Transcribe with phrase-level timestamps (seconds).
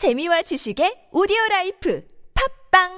[0.00, 2.00] 재미와 지식의 오디오 라이프.
[2.32, 2.88] 팟빵!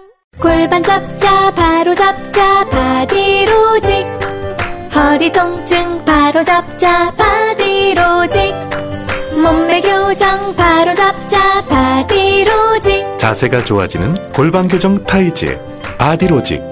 [0.41, 4.06] 골반 잡자 바로 잡자 바디로직.
[4.94, 8.54] 허리 통증 바로 잡자 바디로직.
[9.34, 13.19] 몸매 교정 바로 잡자 바디로직.
[13.19, 15.58] 자세가 좋아지는 골반 교정 타이즈
[15.98, 16.71] 바디로직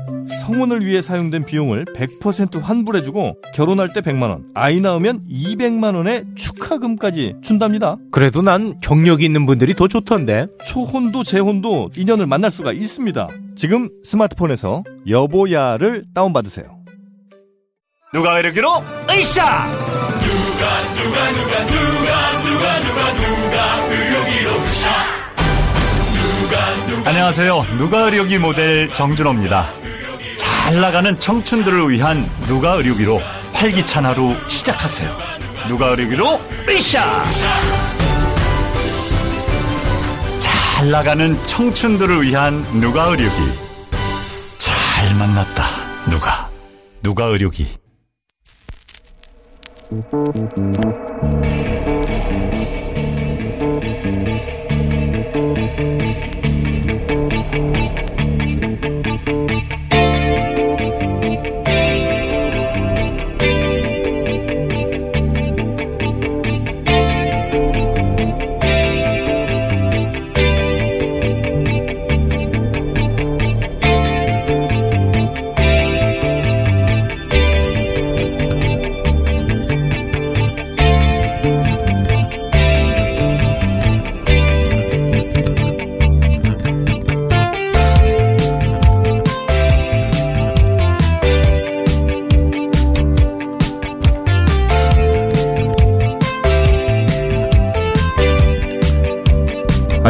[0.41, 7.97] 성혼을 위해 사용된 비용을 100% 환불해주고 결혼할 때 100만원, 아이 낳으면 200만원의 축하금까지 준답니다.
[8.11, 10.47] 그래도 난 경력이 있는 분들이 더 좋던데.
[10.65, 13.27] 초혼도 재혼도 인연을 만날 수가 있습니다.
[13.55, 16.81] 지금 스마트폰에서 여보야를 다운받으세요.
[18.13, 18.67] 누가 이르기로
[19.09, 19.67] 으쌰
[27.05, 29.80] 안녕하세요 누가 의료기 모델 정준호입니다
[30.41, 33.21] 잘 나가는 청춘들을 위한 누가 의료기로
[33.53, 35.15] 활기찬 하루 시작하세요.
[35.67, 37.23] 누가 의료기로 으쌰
[40.39, 43.35] 잘 나가는 청춘들을 위한 누가 의료기.
[44.57, 45.63] 잘 만났다
[46.09, 46.49] 누가.
[47.03, 47.67] 누가 의료기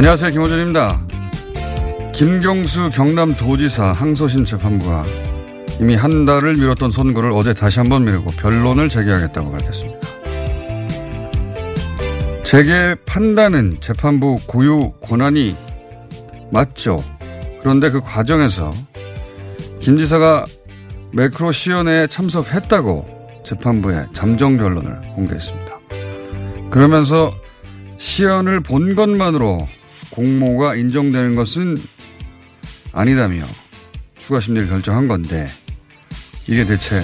[0.01, 0.31] 안녕하세요.
[0.31, 0.99] 김호준입니다.
[2.11, 5.05] 김경수 경남 도지사 항소심 재판부가
[5.79, 9.99] 이미 한 달을 미뤘던 선고를 어제 다시 한번 미루고 변론을 재개하겠다고 밝혔습니다.
[12.43, 15.55] 재개 판단은 재판부 고유 권한이
[16.51, 16.97] 맞죠.
[17.59, 18.71] 그런데 그 과정에서
[19.81, 20.45] 김 지사가
[21.13, 25.79] 매크로 시연회에 참석했다고 재판부에 잠정 결론을 공개했습니다.
[26.71, 27.35] 그러면서
[27.99, 29.67] 시연을 본 것만으로
[30.11, 31.75] 공모가 인정되는 것은
[32.91, 33.47] 아니다며
[34.17, 35.47] 추가 심리를 결정한 건데
[36.47, 37.01] 이게 대체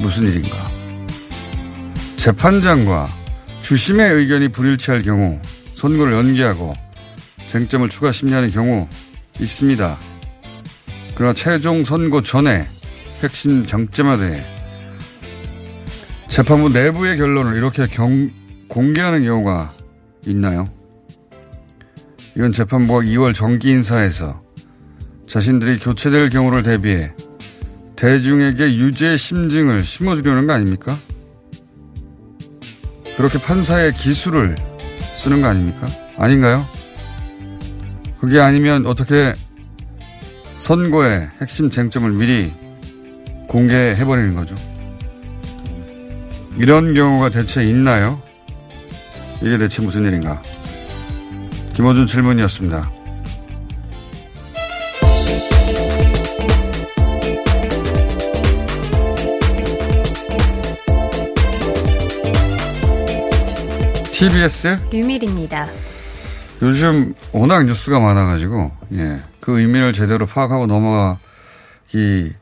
[0.00, 0.68] 무슨 일인가?
[2.16, 3.08] 재판장과
[3.62, 6.72] 주심의 의견이 불일치할 경우 선고를 연기하고
[7.48, 8.88] 쟁점을 추가 심리하는 경우
[9.38, 9.98] 있습니다.
[11.14, 12.62] 그러나 최종 선고 전에
[13.22, 14.44] 핵심 장점에 대해
[16.28, 18.30] 재판부 내부의 결론을 이렇게 경,
[18.68, 19.70] 공개하는 경우가
[20.26, 20.77] 있나요?
[22.38, 24.40] 이건 재판부가 2월 정기 인사에서
[25.26, 27.12] 자신들이 교체될 경우를 대비해
[27.96, 30.96] 대중에게 유죄 심증을 심어주려는 거 아닙니까?
[33.16, 34.54] 그렇게 판사의 기술을
[35.16, 35.84] 쓰는 거 아닙니까?
[36.16, 36.64] 아닌가요?
[38.20, 39.32] 그게 아니면 어떻게
[40.58, 42.52] 선고의 핵심 쟁점을 미리
[43.48, 44.54] 공개해버리는 거죠?
[46.56, 48.22] 이런 경우가 대체 있나요?
[49.42, 50.40] 이게 대체 무슨 일인가?
[51.78, 52.90] 김호준 질문이었습니다.
[64.10, 65.68] TBS 류밀입니다.
[66.62, 72.32] 요즘 워낙 뉴스가 많아가지고 예, 그 의미를 제대로 파악하고 넘어가기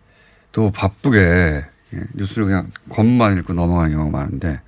[0.53, 1.19] 또 바쁘게
[1.93, 4.63] 예, 뉴스를 그냥 겉만 읽고 넘어가는 경우가 많은데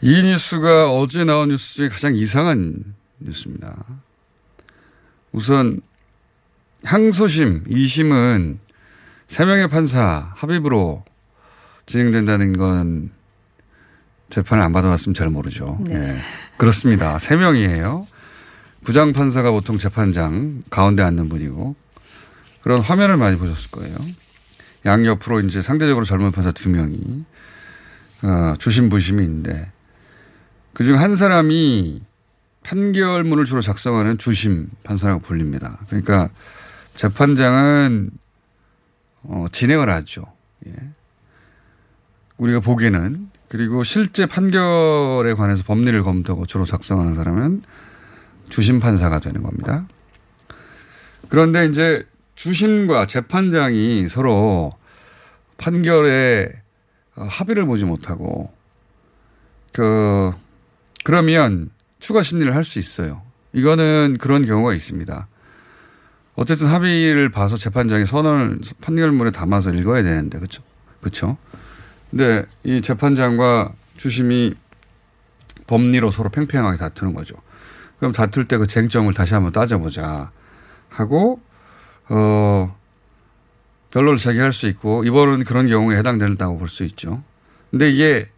[0.00, 3.84] 이 뉴스가 어제 나온 뉴스 중에 가장 이상한 뉴스입니다.
[5.32, 5.80] 우선
[6.84, 8.58] 항소심 2심은
[9.28, 11.04] 3명의 판사 합의부로
[11.86, 13.10] 진행된다는 건
[14.30, 15.78] 재판을 안 받아봤으면 잘 모르죠.
[15.82, 15.94] 네.
[15.94, 16.16] 예.
[16.56, 17.16] 그렇습니다.
[17.16, 18.06] 3명이에요.
[18.84, 21.74] 부장판사가 보통 재판장 가운데 앉는 분이고
[22.62, 23.96] 그런 화면을 많이 보셨을 거예요.
[24.84, 27.24] 양옆으로 이제 상대적으로 젊은 판사 두 명이
[28.22, 29.70] 어, 주심 부심이 있는데
[30.74, 32.02] 그중 한 사람이
[32.64, 35.78] 판결문을 주로 작성하는 주심 판사라고 불립니다.
[35.88, 36.30] 그러니까
[36.96, 38.10] 재판장은
[39.22, 40.24] 어, 진행을 하죠.
[40.66, 40.72] 예.
[42.38, 47.62] 우리가 보기에는 그리고 실제 판결에 관해서 법리를 검토하고 주로 작성하는 사람은
[48.48, 49.86] 주심 판사가 되는 겁니다.
[51.28, 54.72] 그런데 이제 주심과 재판장이 서로
[55.58, 56.48] 판결에
[57.16, 58.52] 어, 합의를 보지 못하고
[59.72, 60.32] 그
[61.04, 61.70] 그러면
[62.04, 63.22] 추가 심리를 할 수 있어요.
[63.54, 65.26] 이거는 그런 경우가 있습니다.
[66.34, 70.62] 어쨌든 합의를 봐서 재판장이 선언을 판결문에 담아서 읽어야 되는데 그렇죠?
[71.00, 71.38] 그렇죠?
[72.10, 74.52] 근데 이 재판장과 주심이
[75.66, 77.36] 법리로 서로 팽팽하게 다투는 거죠.
[77.98, 80.30] 그럼 다툴 때 그 쟁점을 다시 한번 따져보자
[80.90, 81.40] 하고
[82.10, 82.76] 어
[83.92, 87.22] 변론을 제기할 수 있고 이번은 그런 경우에 해당된다고 볼 수 있죠.
[87.70, 88.28] 근데 이게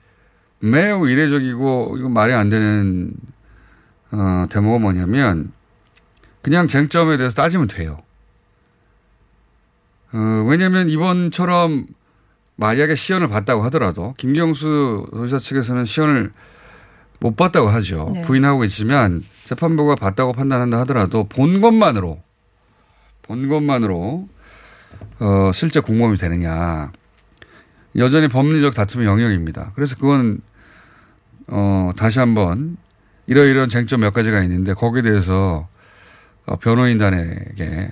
[0.60, 3.12] 매우 이례적이고 이거 말이 안 되는
[4.12, 5.52] 어, 대목은 뭐냐면
[6.42, 8.02] 그냥 쟁점에 대해서 따지면 돼요.
[10.12, 11.86] 어, 왜냐하면 이번처럼
[12.56, 16.32] 만약에 시연을 봤다고 하더라도 김경수 소지사 측에서는 시연을
[17.18, 18.10] 못 봤다고 하죠.
[18.12, 18.22] 네.
[18.22, 22.22] 부인하고 있지만 재판부가 봤다고 판단한다 하더라도 본 것만으로
[23.22, 24.28] 본 것만으로
[25.18, 26.92] 어, 실제 공범이 되느냐.
[27.96, 29.72] 여전히 법리적 다툼의 영역입니다.
[29.74, 30.40] 그래서 그건
[31.48, 32.76] 어, 다시 한번
[33.26, 35.68] 이러이러한 쟁점 몇 가지가 있는데 거기에 대해서
[36.46, 37.90] 어, 변호인단에게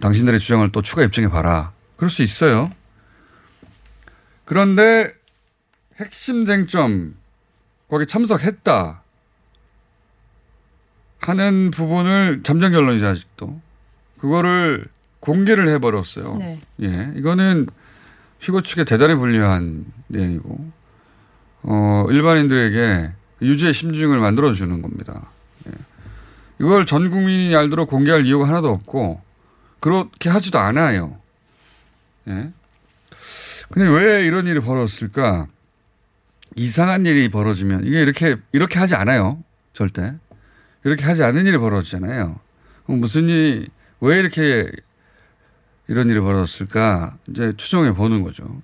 [0.00, 1.72] 당신들의 주장을 또 추가 입증해 봐라.
[1.96, 2.70] 그럴 수 있어요.
[4.44, 5.12] 그런데
[5.98, 7.14] 핵심 쟁점
[7.88, 9.02] 거기 참석했다
[11.20, 13.60] 하는 부분을 잠정 결론이죠 아직도
[14.18, 14.86] 그거를
[15.20, 16.36] 공개를 해버렸어요.
[16.36, 16.60] 네.
[16.82, 17.66] 예, 이거는
[18.38, 20.70] 피고 측에 대단히 불리한 내용이고
[21.62, 23.12] 어, 일반인들에게
[23.42, 25.30] 유죄 심증을 만들어주는 겁니다.
[25.66, 25.72] 예.
[26.60, 29.20] 이걸 전 국민이 알도록 공개할 이유가 하나도 없고
[29.80, 31.18] 그렇게 하지도 않아요.
[32.28, 32.50] 예.
[33.70, 35.48] 근데 왜 이런 일이 벌어졌을까?
[36.54, 39.42] 이상한 일이 벌어지면 이게 이렇게 이렇게 하지 않아요.
[39.74, 40.14] 절대
[40.84, 42.38] 이렇게 하지 않은 일이 벌어지잖아요.
[42.86, 43.68] 무슨 일이
[44.00, 44.70] 왜 이렇게
[45.88, 47.18] 이런 일이 벌어졌을까?
[47.28, 48.62] 이제 추정해 보는 거죠.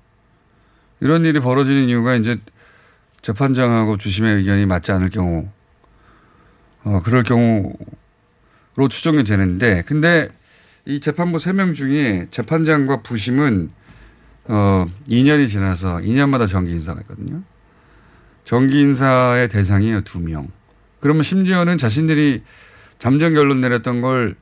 [1.01, 2.39] 이런 일이 벌어지는 이유가 이제
[3.23, 5.49] 재판장하고 주심의 의견이 맞지 않을 경우,
[6.85, 7.77] 어, 그럴 경우로
[8.91, 10.29] 추정이 되는데, 근데
[10.85, 13.71] 이 재판부 3명 중에 재판장과 부심은,
[14.45, 17.43] 어, 2년이 지나서 2년마다 정기 인사가 있거든요.
[18.45, 20.49] 정기 인사의 대상이에요, 2명.
[20.99, 22.43] 그러면 심지어는 자신들이
[22.99, 24.37] 잠정 결론 내렸던 걸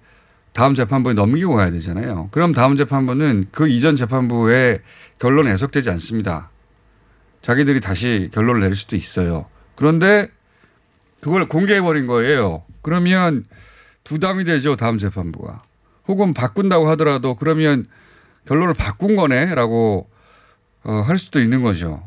[0.52, 2.28] 다음 재판부에 넘기고 가야 되잖아요.
[2.32, 4.80] 그럼 다음 재판부는 그 이전 재판부의
[5.18, 6.50] 결론이 해석되지 않습니다.
[7.42, 9.46] 자기들이 다시 결론을 내릴 수도 있어요.
[9.74, 10.28] 그런데
[11.20, 12.64] 그걸 공개해버린 거예요.
[12.82, 13.44] 그러면
[14.04, 14.76] 부담이 되죠.
[14.76, 15.62] 다음 재판부가.
[16.08, 17.86] 혹은 바꾼다고 하더라도 그러면
[18.46, 20.08] 결론을 바꾼 거네 라고
[20.82, 22.02] 어, 할 수도 있는 거죠.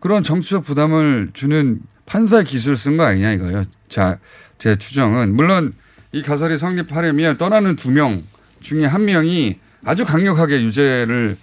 [0.00, 3.64] 그런 정치적 부담을 주는 판사의 기술을 쓴 거 아니냐 이거예요.
[3.88, 4.18] 자,
[4.58, 5.34] 제 추정은.
[5.36, 5.74] 물론
[6.12, 8.24] 이 가설이 성립하려면 떠나는 두 명
[8.60, 11.36] 중에 한 명이 아주 강력하게 유죄를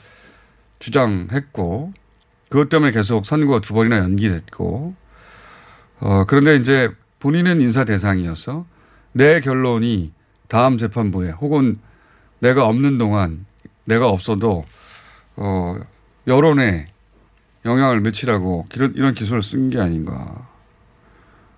[0.79, 1.93] 주장했고
[2.49, 4.95] 그것 때문에 계속 선고가 두 번이나 연기됐고
[5.99, 6.89] 어 그런데 이제
[7.19, 8.65] 본인은 인사 대상이어서
[9.13, 10.11] 내 결론이
[10.47, 11.79] 다음 재판부에 혹은
[12.39, 13.45] 내가 없는 동안
[13.85, 14.65] 내가 없어도
[15.35, 15.79] 어
[16.27, 16.87] 여론에
[17.65, 20.49] 영향을 미치라고 이런 이런 기술을 쓴 게 아닌가.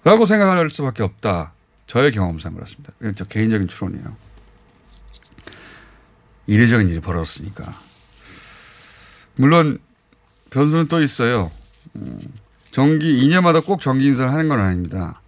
[0.03, 1.53] 라고 생각할 수밖에 없다.
[1.87, 2.93] 저의 경험상 그렇습니다.
[3.15, 4.15] 저 개인적인 추론이에요.
[6.47, 7.73] 이례적인 일이 벌어졌으니까.
[9.35, 9.79] 물론
[10.55, 11.51] 변수는 또 있어요.
[11.97, 12.17] 음,
[12.71, 15.21] 정기 2년마다 꼭 정기 인사를 하는 건 아닙니다.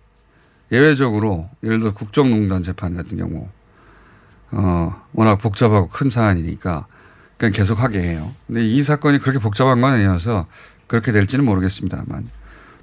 [0.71, 3.49] 예외적으로 예를 들어 국정농단 재판 같은 경우
[4.51, 6.87] 어 워낙 복잡하고 큰 사안이니까
[7.37, 8.33] 그냥 계속 하게 해요.
[8.47, 10.47] 근데 이 사건이 그렇게 복잡한 건 아니어서
[10.87, 12.29] 그렇게 될지는 모르겠습니다만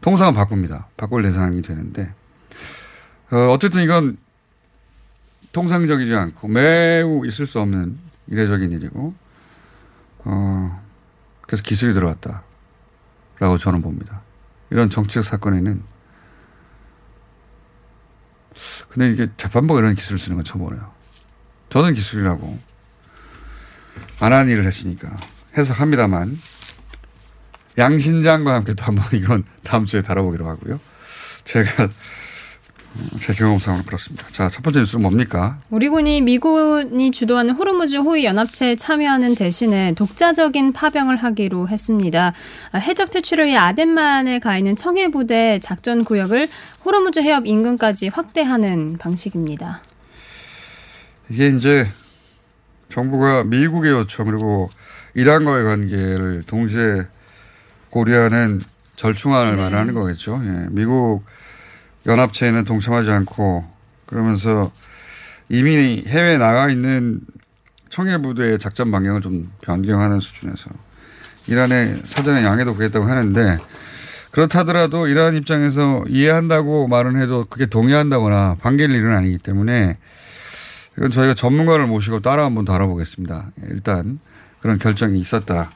[0.03, 0.89] 통상은 바꿉니다.
[0.99, 2.13] 바꿀 대상이 되는데
[3.31, 4.19] 어, 어쨌든 이건
[5.53, 9.15] 통상적이지 않고 매우 있을 수 없는 이례적인 일이고,
[10.25, 10.84] 어,
[11.47, 14.23] 그래서 기술이 들어왔다라고 저는 봅니다.
[14.71, 15.83] 이런 정치적 사건에는
[18.89, 20.93] 근데 이게 재판부가 이런 기술을 쓰는 건 처음 보네요.
[21.71, 22.59] 저는 기술이라고
[24.21, 25.17] 안한 일을 했으니까
[25.57, 26.39] 해석합니다만
[27.77, 30.81] 양신장과 함께 또 한번 이건 다음 주에 다뤄보기로 하고요.
[31.45, 31.89] 제가
[33.21, 34.27] 제 경험상으로 그렇습니다.
[34.29, 35.59] 자, 첫 번째 뉴스는 뭡니까?
[35.71, 42.33] 우리 군이 미군이 주도하는 호르무즈 호위 연합체에 참여하는 대신에 독자적인 파병을 하기로 했습니다.
[42.73, 46.49] 아, 해적 퇴출을 위해 아덴만에 가 있는 청해 부대 작전 구역을
[46.85, 49.83] 호르무즈 해협 인근까지 확대하는 방식입니다.
[51.29, 51.89] 이게 이제
[52.91, 54.71] 정부가 미국의 요청 그리고
[55.15, 57.03] 이란과의 관계를 동시에
[57.91, 58.61] 고려하는
[58.97, 59.63] 절충안을 네.
[59.63, 60.41] 말하는 거겠죠.
[60.45, 60.67] 예.
[60.71, 61.25] 미국
[62.07, 63.65] 연합체에는 동참하지 않고
[64.07, 64.71] 그러면서
[65.49, 67.21] 이미 해외에 나가 있는
[67.91, 70.71] 청해 부대의 작전 방향을 좀 변경하는 수준에서
[71.47, 73.59] 이란의 사전에 양해도 그랬다고 하는데
[74.31, 79.97] 그렇다더라도 이란 입장에서 이해한다고 말은 해도 그게 동의한다거나 반길 일은 아니기 때문에
[80.97, 83.51] 이건 저희가 전문가를 모시고 따라 한번 다뤄보겠습니다.
[83.63, 84.19] 예, 일단
[84.61, 85.71] 그런 결정이 있었다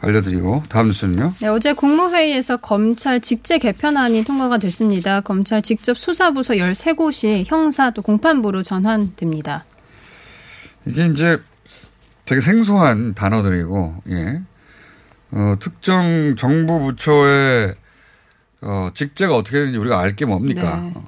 [0.00, 1.34] 알려드리고 다음 뉴스는요.
[1.40, 5.20] 네, 어제 국무회의에서 검찰 직제 개편안이 통과가 됐습니다.
[5.20, 9.62] 검찰 직접 수사부서 13곳이 형사 또 공판부로 전환됩니다.
[10.86, 11.38] 이게 이제
[12.24, 14.40] 되게 생소한 단어들이고, 예.
[15.32, 17.74] 어, 특정 정부 부처의
[18.62, 20.76] 어, 직제가 어떻게 되는지 우리가 알 게 뭡니까?
[20.76, 20.92] 네.
[20.94, 21.04] 어,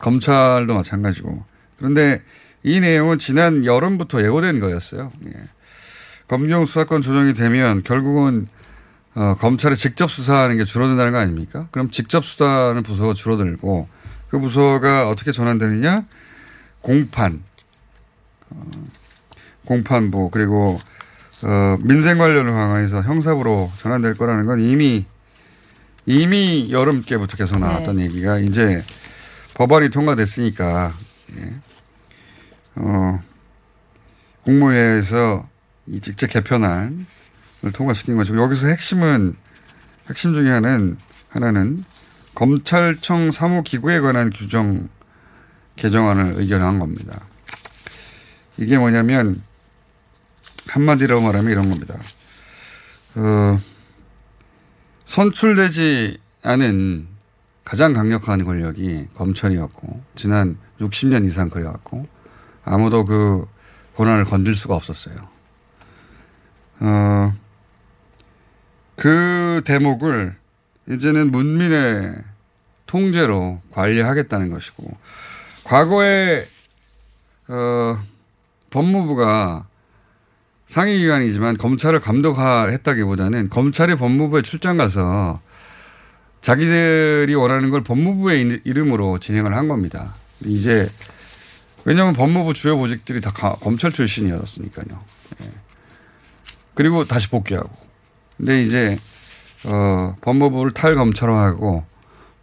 [0.00, 1.44] 검찰도 마찬가지고.
[1.78, 2.22] 그런데
[2.62, 5.12] 이 내용은 지난 여름부터 예고된 거였어요.
[5.26, 5.32] 예.
[6.28, 8.48] 검경 수사권 조정이 되면 결국은
[9.14, 11.68] 어, 검찰이 직접 수사하는 게 줄어든다는 거 아닙니까?
[11.70, 13.88] 그럼 직접 수사하는 부서가 줄어들고
[14.28, 16.04] 그 부서가 어떻게 전환되느냐?
[16.80, 17.42] 공판,
[18.50, 18.70] 어,
[19.64, 20.78] 공판부 그리고
[21.42, 25.06] 어, 민생 관련을 강화해서 형사부로 전환될 거라는 건 이미
[26.06, 28.84] 이미 여름께부터 계속 나왔던 얘기가 이제
[29.54, 30.92] 법안이 통과됐으니까
[31.36, 31.54] 예.
[32.76, 33.20] 어,
[34.42, 35.48] 국무회의에서
[35.86, 37.06] 이 직책 개편안을
[37.72, 39.36] 통과시킨 것이고 여기서 핵심은
[40.08, 40.96] 핵심 중에 하나는
[41.28, 41.84] 하나는
[42.34, 44.88] 검찰청 사무기구에 관한 규정
[45.76, 47.20] 개정안을 의결한 겁니다.
[48.56, 49.42] 이게 뭐냐면
[50.68, 51.94] 한마디로 말하면 이런 겁니다.
[53.16, 53.58] 어,
[55.04, 57.08] 선출되지 않은
[57.64, 62.06] 가장 강력한 권력이 검찰이었고 지난 60년 이상 그래왔고
[62.64, 63.46] 아무도 그
[63.94, 65.33] 권한을 건들 수가 없었어요.
[66.84, 67.32] 어,
[68.96, 70.36] 그 대목을
[70.90, 72.14] 이제는 문민의
[72.86, 74.94] 통제로 관리하겠다는 것이고
[75.64, 76.46] 과거에
[77.48, 77.98] 어,
[78.70, 79.66] 법무부가
[80.66, 85.40] 상위기관이지만 검찰을 감독했다기보다는 검찰이 법무부에 출장 가서
[86.40, 90.14] 자기들이 원하는 걸 법무부의 이- 이름으로 진행을 한 겁니다.
[90.44, 90.90] 이제
[91.84, 95.00] 왜냐하면 법무부 주요 보직들이 다 가- 검찰 출신이었으니까요.
[95.42, 95.50] 예.
[96.74, 97.70] 그리고 다시 복귀하고.
[98.36, 98.98] 근데 이제
[99.64, 101.84] 어, 법무부를 탈검찰화하고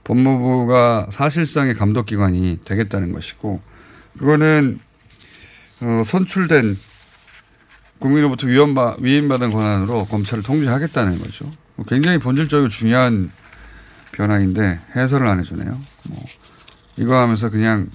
[0.04, 3.62] 법무부가 사실상의 감독기관이 되겠다는 것이고
[4.18, 4.80] 그거는
[5.82, 6.78] 어, 선출된
[8.00, 11.50] 국민으로부터 위원바, 위임받은 권한으로 검찰을 통제하겠다는 거죠.
[11.76, 13.32] 뭐 굉장히 본질적으로 중요한
[14.12, 15.80] 변화인데 해설을 안 해주네요.
[16.10, 16.26] 뭐
[16.98, 17.90] 이거 하면서 그냥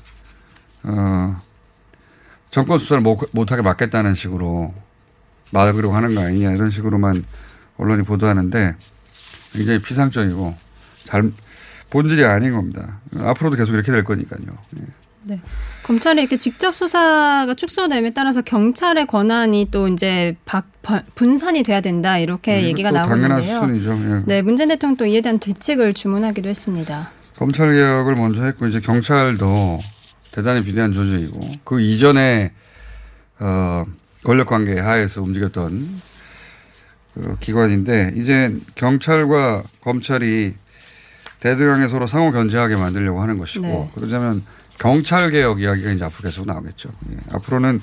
[0.84, 1.42] 어,
[2.50, 4.72] 정권 수사를 못, 못하게 막겠다는 식으로
[5.50, 7.24] 막으려고 하는 거 아니냐 이런 식으로만
[7.78, 8.74] 언론이 보도하는데
[9.52, 10.54] 굉장히 피상적이고
[11.04, 11.30] 잘
[11.90, 13.00] 본질이 아닌 겁니다.
[13.16, 14.40] 앞으로도 계속 이렇게 될 거니까요.
[14.80, 14.84] 예.
[15.22, 15.40] 네.
[15.82, 22.18] 검찰이 이렇게 직접 수사가 축소됨에 따라서 경찰의 권한이 또 이제 박, 바- 분산이 돼야 된다
[22.18, 22.90] 이렇게 네, 얘기가.
[23.04, 23.92] 수준이죠.
[23.92, 24.22] 예.
[24.26, 27.10] 네, 문재인 대통령 또 이에 대한 대책을 주문하기도 했습니다.
[27.36, 29.80] 검찰 개혁을 먼저 했고 이제 경찰도
[30.32, 32.52] 대단히 비대한 조직이고 그 이전에
[33.40, 33.84] 어
[34.26, 36.02] 권력 관계 하에서 움직였던
[37.14, 40.52] 그 기관인데 이제 경찰과 검찰이
[41.38, 43.90] 대등하게 서로 상호 견제하게 만들려고 하는 것이고 네.
[43.94, 44.44] 그러자면
[44.78, 46.90] 경찰 개혁 이야기가 이제 앞으로 계속 나오겠죠.
[47.12, 47.16] 예.
[47.34, 47.80] 앞으로는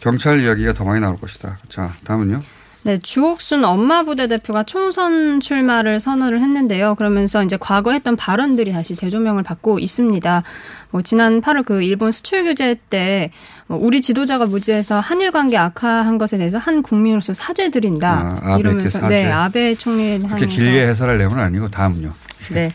[0.00, 1.58] 경찰 이야기가 더 많이 나올 것이다.
[1.68, 2.42] 자, 다음은요.
[2.84, 6.96] 네, 주옥순 엄마 부대 대표가 총선 출마를 선언을 했는데요.
[6.96, 10.42] 그러면서 이제 과거 했던 발언들이 다시 재조명을 받고 있습니다.
[10.90, 16.36] 뭐 지난 8월 그 일본 수출 규제 때뭐 우리 지도자가 무지해서 한일 관계 악화한 것에
[16.36, 18.40] 대해서 한 국민으로서 사죄드린다.
[18.42, 19.14] 아, 이러면서 사죄.
[19.14, 22.12] 네, 아베 총리에 그렇게 향해서 길게 해설할 내용은 아니고 다음은요.
[22.50, 22.68] 네.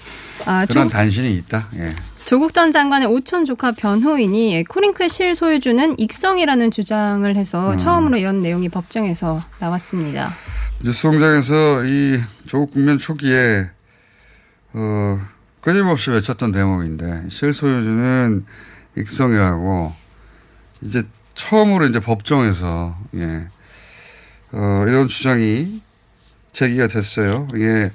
[0.46, 1.68] 아, 그런 조, 단신이 있다.
[1.76, 1.94] 예.
[2.30, 7.78] 조국 전 장관의 오촌 조카 변호인이 코링크의 실 소유주는 익성이라는 주장을 해서 음.
[7.78, 10.30] 처음으로 이런 내용이 법정에서 나왔습니다.
[10.84, 13.72] 뉴스 공장에서 이 조국 국면 초기에
[14.74, 15.20] 어,
[15.62, 18.46] 끊임없이 외쳤던 대목인데 실소유주는
[18.96, 19.96] 익성이라고
[20.82, 21.02] 이제
[21.34, 23.48] 처음으로 이제 법정에서 예,
[24.52, 25.82] 어, 이런 주장이
[26.52, 27.48] 제기가 됐어요.
[27.56, 27.92] 이게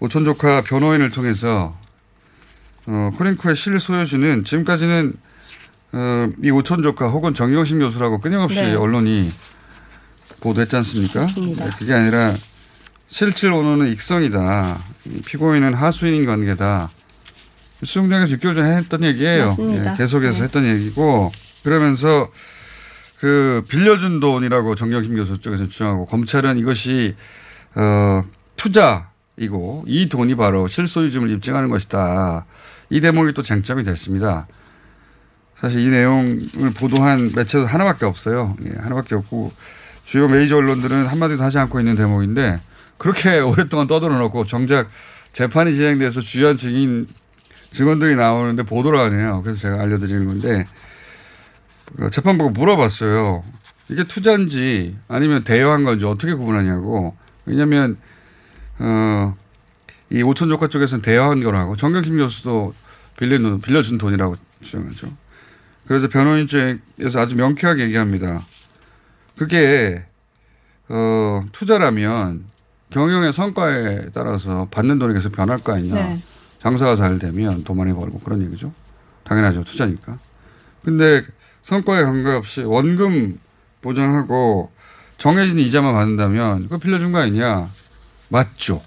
[0.00, 1.78] 오촌 조카 변호인을 통해서
[2.86, 5.12] 어, 코링코의 실소유주는 지금까지는
[5.92, 8.74] 어, 이 오천 조카 혹은 정영심 교수라고 끊임없이 네.
[8.74, 9.30] 언론이
[10.40, 11.22] 보도했지 않습니까?
[11.24, 12.34] 네, 그게 아니라
[13.08, 14.78] 실질 원호는 익성이다.
[15.06, 16.90] 이 피고인은 하수인인 관계다.
[17.82, 19.54] 수용장에서 6개월 전에 했던 얘기예요.
[19.58, 20.44] 예, 계속해서 네.
[20.44, 21.30] 했던 얘기고
[21.62, 22.30] 그러면서
[23.18, 27.16] 그 빌려준 돈이라고 정경심 교수 쪽에서 주장하고 검찰은 이것이
[27.74, 28.24] 어
[28.56, 32.46] 투자이고 이 돈이 바로 실소유주를 입증하는 것이다.
[32.90, 34.46] 이 대목이 또 쟁점이 됐습니다.
[35.56, 38.56] 사실 이 내용을 보도한 매체도 하나밖에 없어요.
[38.66, 39.52] 예, 하나밖에 없고
[40.04, 42.60] 주요 메이저 언론들은 한마디도 하지 않고 있는 대목인데
[42.98, 44.88] 그렇게 오랫동안 떠들어 놓고 정작
[45.32, 47.08] 재판이 진행돼서 주요한 증인
[47.70, 49.40] 증언들이 나오는데 보도를 안 해요.
[49.42, 50.66] 그래서 제가 알려드리는 건데
[51.96, 53.44] 그 재판부가 물어봤어요.
[53.88, 57.16] 이게 투자인지 아니면 대여한 건지 어떻게 구분하냐고.
[57.44, 57.96] 왜냐하면
[58.78, 59.36] 어,
[60.10, 62.74] 이 오천 조카 쪽에서는 대여한 거라고 정경심 교수도
[63.18, 65.08] 빌려준, 빌려준 돈이라고 주장하죠.
[65.86, 68.46] 그래서 변호인 쪽에서 아주 명쾌하게 얘기합니다.
[69.36, 70.04] 그게
[70.88, 72.44] 어, 투자라면
[72.90, 75.94] 경영의 성과에 따라서 받는 돈이 계속 변할 거 아니냐.
[75.94, 76.22] 네.
[76.58, 78.72] 장사가 잘 되면 돈 많이 벌고 그런 얘기죠.
[79.24, 79.64] 당연하죠.
[79.64, 80.18] 투자니까.
[80.84, 81.24] 근데
[81.62, 83.38] 성과에 관계없이 원금
[83.82, 84.70] 보장하고
[85.18, 87.68] 정해진 이자만 받는다면 그거 빌려준 거 아니냐.
[88.28, 88.82] 맞죠.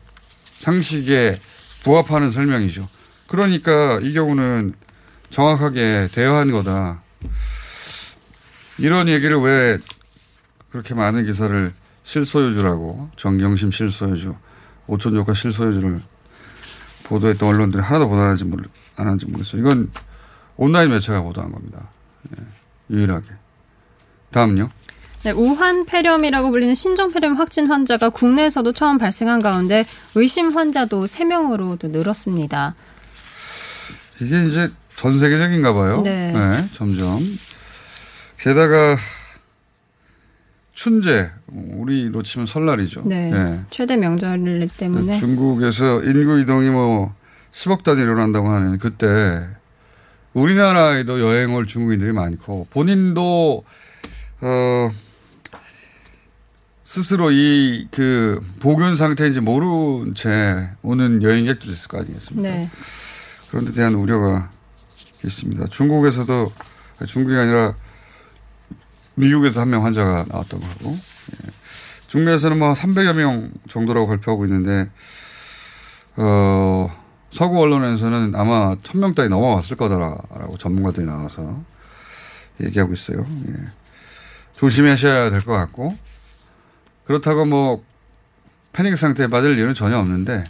[0.59, 1.39] 상식에
[1.83, 2.87] 부합하는 설명이죠.
[3.27, 4.73] 그러니까 이 경우는
[5.29, 7.01] 정확하게 대여한 거다.
[8.77, 9.77] 이런 얘기를 왜
[10.69, 11.73] 그렇게 많은 기사를
[12.03, 14.35] 실소유주라고 정경심 실소유주,
[14.87, 16.01] 오천조카 실소유주를
[17.05, 18.63] 보도했던 언론들이 하나도 보도하는지 모르,
[18.95, 19.61] 안 하는지 모르겠어요.
[19.61, 19.91] 이건
[20.57, 21.89] 온라인 매체가 보도한 겁니다.
[22.35, 22.43] 예,
[22.95, 23.27] 유일하게.
[24.31, 24.69] 다음요.
[25.23, 29.85] 네, 우한 폐렴이라고 불리는 신종 폐렴 확진 환자가 국내에서도 처음 발생한 가운데
[30.15, 32.75] 의심 환자도 3명으로 또 늘었습니다.
[34.21, 36.01] 이게 이제 전 세계적인가 봐요.
[36.03, 36.69] 네.
[36.73, 37.19] 점점.
[38.37, 38.95] 게다가
[40.73, 43.03] 춘제, 우리로 치면 설날이죠.
[43.05, 43.31] 네.
[43.33, 43.59] 예.
[43.69, 47.13] 최대 명절 때문에 중국에서 인구 이동이 뭐
[47.51, 49.45] 10억 단위 일어난다고 하는 그때
[50.33, 53.65] 우리나라에도 여행 올 중국인들이 많고 본인도
[54.41, 54.91] 어
[56.93, 62.49] 스스로 이그 보균 상태인지 모른 채 오는 여행객들이 있을 거 아니겠습니까?
[62.49, 62.67] 네.
[63.51, 64.49] 그런 데 대한 우려가
[65.23, 65.67] 있습니다.
[65.67, 66.51] 중국에서도
[67.05, 67.75] 중국이 아니라
[69.13, 70.97] 미국에서 한 명 환자가 나왔다고 하고
[71.45, 71.51] 예.
[72.07, 74.89] 중국에서는 뭐 300여 명 정도라고 발표하고 있는데
[76.15, 76.89] 어
[77.29, 81.63] 서구 언론에서는 아마 1000명 단위 넘어갔을 거다라고 전문가들이 나와서
[82.63, 83.27] 얘기하고 있어요.
[83.47, 83.53] 예.
[84.55, 85.95] 조심하셔야 될 것 같고
[87.09, 87.83] 그렇다고 뭐
[88.71, 90.43] 패닉 상태에 빠질 일은 전혀 없는데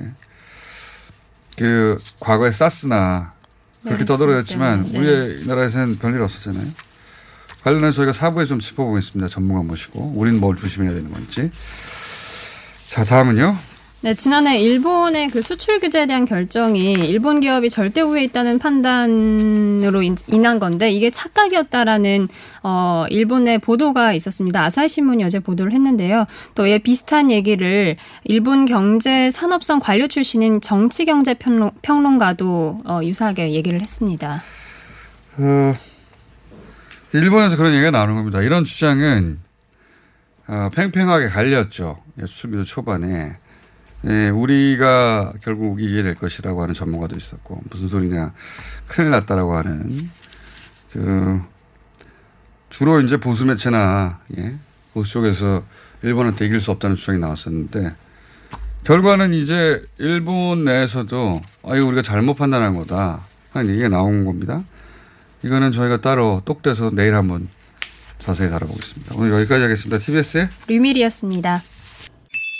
[0.00, 0.10] 예.
[1.58, 3.34] 그 과거에 사스나
[3.84, 5.18] 그렇게 떠들어졌지만 때문에, 네.
[5.34, 6.66] 우리나라에서는 별일 없었잖아요.
[7.62, 9.28] 관련해서 저희가 사부에 좀 짚어보겠습니다.
[9.28, 11.50] 전문가 모시고 우리는 뭘 조심해야 되는 건지.
[12.86, 13.58] 자 다음은요.
[14.00, 20.16] 네, 지난해 일본의 그 수출 규제에 대한 결정이 일본 기업이 절대 우위에 있다는 판단으로 인-
[20.28, 22.28] 인한 건데 이게 착각이었다라는
[22.62, 24.62] 어 일본의 보도가 있었습니다.
[24.64, 26.26] 아사히 신문이 어제 보도를 했는데요.
[26.54, 33.80] 또이 비슷한 얘기를 일본 경제 산업성 관료 출신인 정치 경제 평론, 평론가도 어 유사하게 얘기를
[33.80, 34.40] 했습니다.
[35.38, 35.74] 어,
[37.14, 38.42] 일본에서 그런 얘기가 나오는 겁니다.
[38.42, 39.40] 이런 주장은
[40.46, 42.00] 어, 팽팽하게 갈렸죠.
[42.22, 43.38] 예, 수출기도 초반에.
[44.06, 48.32] 예, 우리가 결국 이기게 될 것이라고 하는 전문가도 있었고 무슨 소리냐
[48.86, 50.10] 큰일 났다라고 하는
[50.92, 51.40] 그
[52.70, 54.56] 주로 이제 보수 매체나 예,
[54.92, 55.64] 보수 쪽에서
[56.02, 57.94] 일본한테 이길 수 없다는 주장이 나왔었는데
[58.84, 64.62] 결과는 이제 일본 내에서도 아 이거 우리가 잘못 판단한 거다 하는 얘기가 나온 겁니다.
[65.42, 67.48] 이거는 저희가 따로 똑대서 내일 한번
[68.18, 69.14] 자세히 다뤄보겠습니다.
[69.16, 69.98] 오늘 여기까지 하겠습니다.
[69.98, 71.62] TBS의 류밀이었습니다.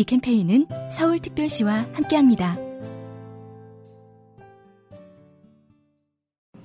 [0.00, 2.56] 이 캠페인은 서울특별시와 함께합니다.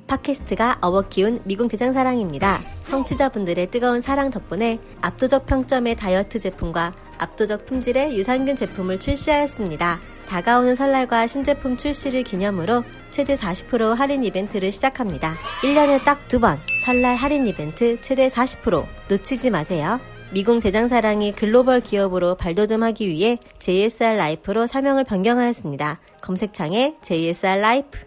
[0.07, 2.61] 팟캐스트가 업어 키운 미궁 대장사랑입니다.
[2.85, 9.99] 청취자분들의 뜨거운 사랑 덕분에 압도적 평점의 다이어트 제품과 압도적 품질의 유산균 제품을 출시하였습니다.
[10.29, 15.35] 다가오는 설날과 신제품 출시를 기념으로 최대 40% 할인 이벤트를 시작합니다.
[15.61, 19.99] 1년에 딱 두 번 설날 할인 이벤트 최대 40% 놓치지 마세요.
[20.35, 26.01] 미궁 대장사랑이 글로벌 기업으로 발돋움하기 위해 JSR 라이프로 사명을 변경하였습니다.
[26.19, 27.99] 검색창에 JSR 라이프.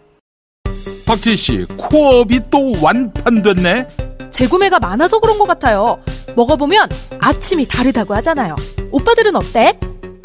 [1.07, 3.87] 박지희 씨, 코업이 또 완판됐네?
[4.29, 5.97] 재구매가 많아서 그런 것 같아요.
[6.35, 6.87] 먹어보면
[7.19, 8.55] 아침이 다르다고 하잖아요.
[8.91, 9.73] 오빠들은 어때?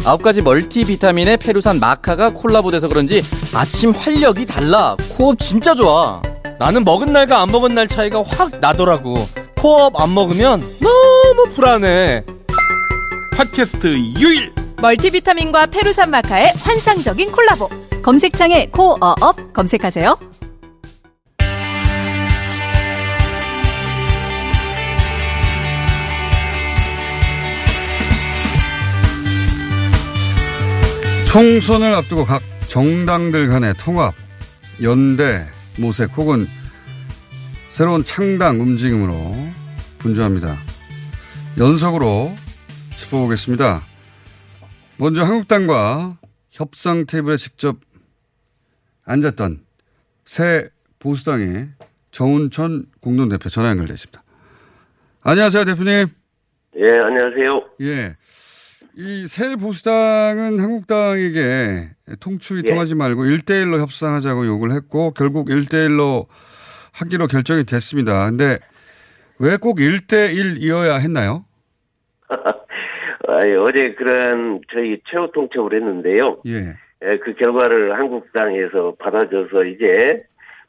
[0.05, 3.23] 아홉 가지 멀티비타민의 페루산 마카가 콜라보돼서 그런지
[3.55, 4.95] 아침 활력이 달라.
[5.17, 6.21] 코업 진짜 좋아.
[6.59, 9.17] 나는 먹은 날과 안 먹은 날 차이가 확 나더라고.
[9.57, 11.04] 코업 안 먹으면 너무
[11.55, 12.25] 불안해.
[13.37, 13.87] 팟캐스트
[14.19, 14.53] 유일!
[14.83, 17.69] 멀티비타민과 페루산 마카의 환상적인 콜라보.
[18.03, 20.19] 검색창에 코어업 검색하세요.
[31.27, 34.15] 총선을 앞두고 각 정당들 간의 통합,
[34.83, 35.47] 연대,
[35.79, 36.47] 모색 혹은
[37.69, 39.35] 새로운 창당 움직임으로
[39.99, 40.59] 분주합니다.
[41.59, 42.35] 연속으로
[42.97, 43.83] 짚어보겠습니다.
[44.99, 46.19] 먼저 한국당과
[46.51, 47.77] 협상 테이블에 직접
[49.05, 49.61] 앉았던
[50.25, 51.69] 새 보수당의
[52.11, 54.23] 정운천 공동대표 전화 연결되어 있습니다.
[55.23, 56.07] 안녕하세요, 대표님.
[56.77, 57.62] 예, 안녕하세요.
[57.83, 58.17] 예.
[58.97, 61.90] 이 새 보수당은 한국당에게
[62.21, 62.71] 통축이 예.
[62.71, 66.27] 통하지 말고 1대1로 협상하자고 요구를 했고 결국 1대1로
[66.93, 68.27] 하기로 결정이 됐습니다.
[68.31, 68.61] 근데
[69.40, 71.44] 왜 꼭 1대1이어야 했나요?
[73.29, 76.38] 아니, 어제 그런 저희 최후 통첩을 했는데요.
[76.47, 76.75] 예.
[77.05, 80.23] 예, 그 결과를 한국당에서 받아줘서 이제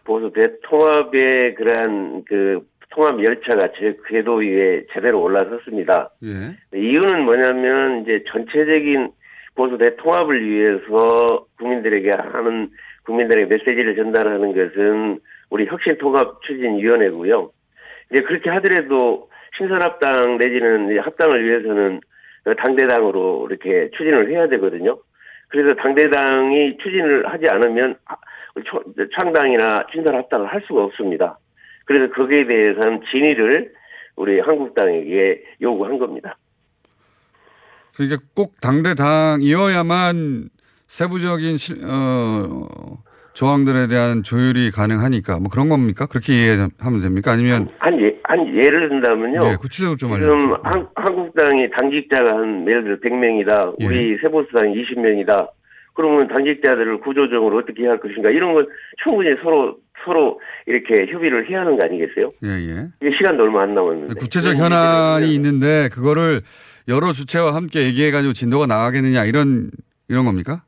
[0.04, 6.10] 보수 대통합의 그러한 그 통합 열차가 제 궤도 위에 제대로 올라섰습니다.
[6.24, 6.78] 예.
[6.78, 9.12] 이유는 뭐냐면 이제 전체적인
[9.56, 12.70] 보수 대통합을 위해서 국민들에게 하는
[13.06, 17.52] 국민들에게 메시지를 전달하는 것은 우리 혁신 통합 추진 위원회고요.
[18.12, 22.02] 이제 그렇게 하더라도 신선합당 내지는 합당을 위해서는
[22.58, 24.98] 당대당으로 이렇게 추진을 해야 되거든요.
[25.48, 27.96] 그래서 당대당이 추진을 하지 않으면
[28.66, 28.84] 초-
[29.16, 31.38] 창당이나 신선합당을 할 수가 없습니다.
[31.86, 33.72] 그래서 거기에 대해서는 진위를
[34.16, 36.38] 우리 한국당에게 요구한 겁니다.
[37.96, 40.50] 그러니까 꼭 당대당이어야만
[40.88, 42.98] 세부적인 실, 어,
[43.36, 46.06] 조항들에 대한 조율이 가능하니까 뭐 그런 겁니까?
[46.08, 47.34] 그렇게 이해하면 됩니까?
[47.34, 49.44] 아니면 한, 예, 한 예를 든다면요.
[49.44, 50.60] 네, 구체적으로 좀 지금 알려주세요.
[50.64, 53.76] 한, 한국당이 당직자가 한 예를 들어 100명이다.
[53.82, 53.86] 예.
[53.86, 55.50] 우리 세보수당이 20명이다.
[55.94, 58.68] 그러면 당직자들을 구조적으로 어떻게 할 것인가 이런 건
[59.04, 62.32] 충분히 서로 서로 이렇게 협의를 해야 하는 거 아니겠어요?
[62.44, 62.88] 예, 예.
[63.02, 64.14] 이게 시간도 얼마 안 남았는데.
[64.16, 66.42] 구체적 현안이 있는데 그거를
[66.88, 69.72] 여러 주체와 함께 얘기해가지고 진도가 나가겠느냐 이런
[70.08, 70.64] 이런 겁니까?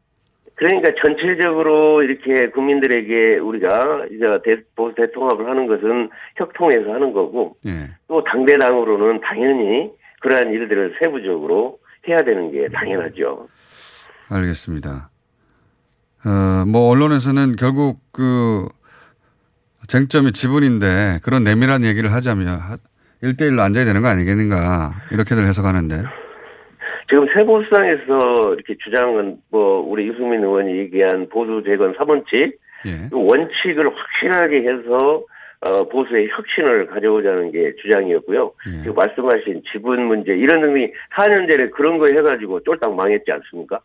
[0.57, 7.91] 그러니까 전체적으로 이렇게 국민들에게 우리가 이제 대, 보수 대통합을 하는 것은 협통해서 하는 거고 예.
[8.07, 9.91] 또 당대당으로는 당연히
[10.21, 13.47] 그러한 일들을 세부적으로 해야 되는 게 당연하죠.
[14.29, 15.11] 알겠습니다.
[16.25, 18.67] 어, 뭐 언론에서는 결국 그
[19.87, 22.59] 쟁점이 지분인데 그런 내밀한 얘기를 하자면
[23.21, 26.03] 1대1로 앉아야 되는 거 아니겠는가 이렇게들 해석하는데
[27.09, 32.53] 지금 세보수당에서 이렇게 주장은 뭐 우리 유승민 의원이 얘기한 보수 재건 3원칙
[32.85, 33.09] 예.
[33.09, 35.23] 그 원칙을 확실하게 해서
[35.61, 38.51] 어, 보수의 혁신을 가져오자는 게 주장이었고요.
[38.83, 43.79] 그리고 말씀하신 지분 문제 이런 등이 4년 전에 그런 거 해가지고 쫄딱 망했지 않습니까?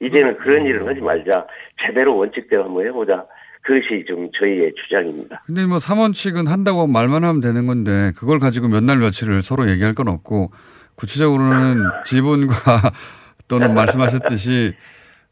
[0.00, 1.46] 이제는 그런 일을 하지 말자.
[1.84, 3.24] 제대로 원칙대로 한번 해보자.
[3.62, 5.42] 그것이 좀 저희의 주장입니다.
[5.46, 9.94] 근데 뭐 3원칙은 한다고 말만 하면 되는 건데 그걸 가지고 몇 날 며칠을 서로 얘기할
[9.94, 10.50] 건 없고
[10.96, 12.54] 구체적으로는 지분과
[13.48, 14.74] 또는 말씀하셨듯이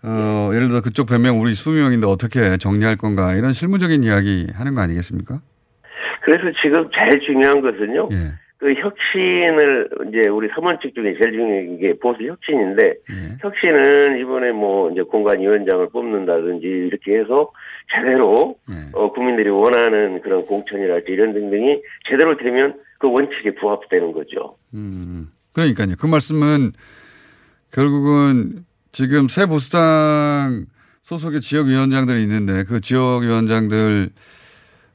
[0.05, 4.83] 어, 예를 들어 그쪽 변명 우리 20명인데 어떻게 정리할 건가 이런 실무적인 이야기 하는 거
[4.83, 5.41] 아니겠습니까?
[6.23, 8.09] 그래서 지금 제일 중요한 것은요.
[8.13, 8.45] 예.
[8.59, 13.37] 그 혁신을 이제 우리 3원칙 중에 제일 중요한 게 보수 혁신인데 예.
[13.41, 17.51] 혁신은 이번에 뭐 이제 공관위원장을 뽑는다든지 이렇게 해서
[17.95, 18.75] 제대로 예.
[18.95, 24.57] 어, 국민들이 원하는 그런 공천이랄지 이런 등등이 제대로 되면 그 원칙에 부합되는 거죠.
[24.73, 25.95] 음, 그러니까요.
[25.99, 26.73] 그 말씀은
[27.73, 30.67] 결국은 지금 새 보수당
[31.03, 34.11] 소속의 지역위원장들이 있는데 그 지역위원장들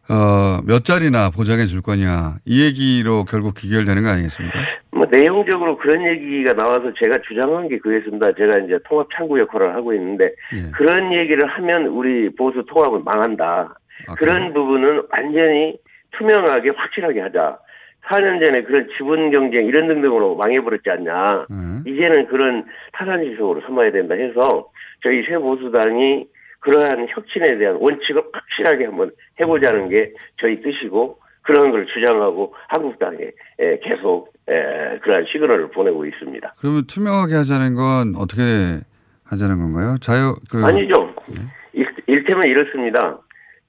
[0.10, 4.60] 어, 몇 자리나 보장해 줄 거냐 이 얘기로 결국 기결되는 거 아니겠습니까?
[4.92, 8.34] 뭐 내용적으로 그런 얘기가 나와서 제가 주장한 게 그였습니다.
[8.34, 10.72] 제가 이제 통합 창구 역할을 하고 있는데 예.
[10.76, 13.76] 그런 얘기를 하면 우리 보수 통합은 망한다.
[14.08, 15.78] 아, 그런 부분은 완전히
[16.18, 17.60] 투명하게 확실하게 하자.
[18.08, 21.46] 4년 전에 그런 지분 경쟁 이런 등등으로 망해버렸지 않냐.
[21.52, 21.84] 음.
[21.86, 24.70] 이제는 그런 타산 지속으로 삼아야 된다 해서
[25.04, 26.26] 저희 새 보수당이
[26.60, 33.18] 그러한 혁신에 대한 원칙을 확실하게 한번 해보자는 게 저희 뜻이고 그런 걸 주장하고 한국당에
[33.60, 36.56] 에, 계속 에, 그러한 시그널을 보내고 있습니다.
[36.60, 38.42] 그러면 투명하게 하자는 건 어떻게
[39.26, 39.96] 하자는 건가요?
[40.02, 41.14] 자유 그 아니죠.
[41.32, 41.80] 예.
[41.80, 43.20] 일, 일테면 이렇습니다.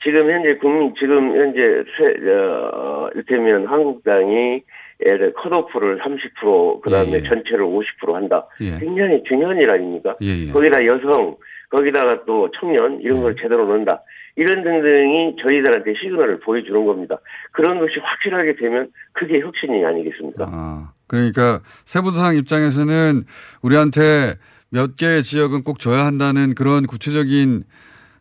[0.03, 4.63] 지금 현재 국민 지금 현재 세, 어, 일테면 한국당이
[5.05, 7.23] 예를 컷오프를 30% 그다음에 예, 예.
[7.23, 8.47] 전체를 50% 한다.
[8.61, 8.79] 예.
[8.79, 10.17] 굉장히 중요한 일 아닙니까?
[10.23, 10.53] 예, 예.
[10.53, 11.37] 거기다 여성,
[11.71, 14.03] 거기다가 또 청년 이런 걸 제대로 넣는다.
[14.37, 17.19] 이런 등등이 저희들한테 시그널을 보여주는 겁니다.
[17.53, 20.47] 그런 것이 확실하게 되면 그게 혁신이 아니겠습니까?
[20.51, 23.23] 아, 그러니까 세부상 입장에서는
[23.63, 24.35] 우리한테
[24.71, 27.65] 몇 개의 지역은 꼭 줘야 한다는 그런 구체적인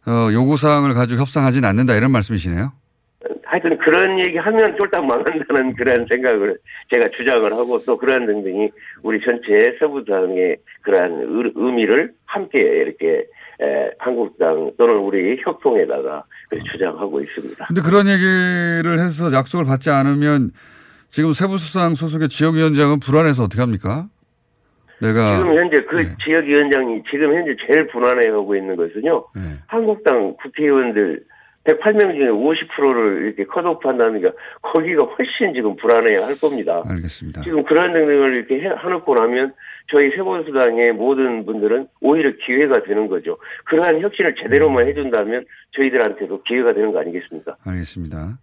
[0.10, 2.72] 어, 요구사항을 가지고 협상하지는 않는다 이런 말씀이시네요.
[3.46, 6.58] 하여튼 그런 얘기 하면 쫄딱 망한다는 그런 생각을
[6.90, 8.70] 제가 주장을 하고 또 그런 등등이
[9.04, 13.26] 우리 전체 서부당의 그러한 의- 의미를 함께 이렇게
[13.62, 17.66] 에, 한국당 또는 우리 협통에다가 그렇게 주장하고 있습니다.
[17.68, 20.52] 근데 그런 얘기를 해서 약속을 받지 않으면
[21.10, 24.06] 지금 세부수상 소속의 지역위원장은 불안해서 어떻게 합니까?
[25.02, 29.26] 내가 지금 현재 그 지역위원장이 지금 현재 제일 불안해하고 있는 것은요.
[29.68, 31.24] 한국당 국회의원들
[31.66, 34.32] 108명 중에 50%를 이렇게 컷오프 한다니까
[34.62, 36.82] 거기가 훨씬 지금 불안해야 할 겁니다.
[36.88, 37.42] 알겠습니다.
[37.42, 39.54] 지금 그런 등등을 이렇게 해- 해놓고 나면
[39.92, 43.38] 저희 세보수당의 모든 분들은 오히려 기회가 되는 거죠.
[43.66, 47.58] 그러한 혁신을 제대로만 해준다면 저희들한테도 기회가 되는 거 아니겠습니까?
[47.66, 48.38] 알겠습니다.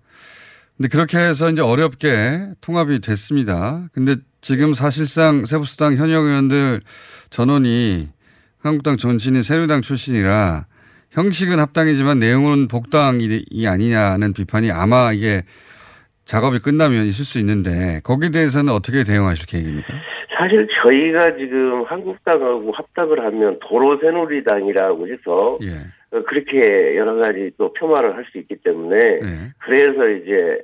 [0.77, 3.87] 근데 그렇게 해서 이제 어렵게 통합이 됐습니다.
[3.95, 4.17] 근데
[4.47, 6.79] 지금 사실상 세부수당 현역 의원들
[7.31, 8.11] 전원이
[8.63, 10.67] 한국당 전신인 새누리당 출신이라
[11.11, 13.27] 형식은 합당이지만 내용은 복당이
[13.67, 15.43] 아니냐는 비판이 아마 이게
[16.27, 19.93] 작업이 끝나면 있을 수 있는데 거기에 대해서는 어떻게 대응하실 계획입니까?
[20.39, 25.91] 사실 저희가 지금 한국당하고 합당을 하면 도로 새누리당이라고 해서 예.
[26.17, 29.19] 어, 그렇게 여러 가지 또 폄하를 할 수 있기 때문에
[29.59, 30.59] 그래서 이제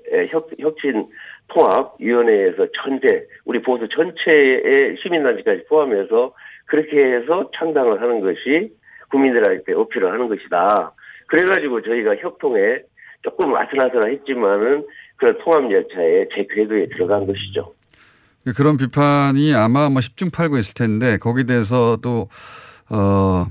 [0.61, 1.09] 혁신
[1.53, 6.35] 통합위원회에서 전체 우리 보수 전체의 시민단체까지 포함해서
[6.67, 8.73] 그렇게 해서 창당을 하는 것이
[9.11, 10.93] 국민들한테 어필을 하는 것이다.
[11.29, 12.81] 그래가지고 저희가 협통에
[13.23, 14.87] 조금 아슬아슬했지만은
[15.17, 17.75] 그런 통합 열차에 제 궤도에 들어간 것이죠.
[18.57, 22.29] 그런 비판이 아마 뭐 10중 8구 있을 텐데 거기에 대해서도
[22.91, 23.47] 어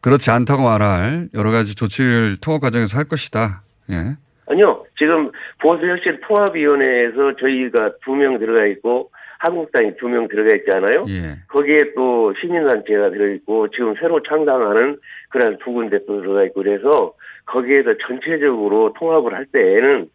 [0.00, 3.62] 그렇지 않다고 말할 여러 가지 조치를 통합 과정에서 할 것이다.
[3.90, 4.16] 예.
[4.48, 4.84] 아니요.
[4.96, 11.04] 지금 보수혁신 통합위원회에서 저희가 두 명 들어가 있고 한국당이 두 명 들어가 있잖아요.
[11.08, 11.36] 예.
[11.48, 14.98] 거기에 또 시민단체가 들어있고 지금 새로 창당하는
[15.30, 17.12] 그런 두 군데 또 들어가 있고 그래서
[17.46, 20.08] 거기에서 전체적으로 통합을 할 때에는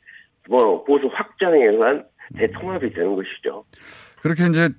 [0.49, 2.03] 뭐 보수 확장에 의한
[2.37, 3.63] 대통합이 되는 것이죠.
[4.21, 4.69] 그렇게 이제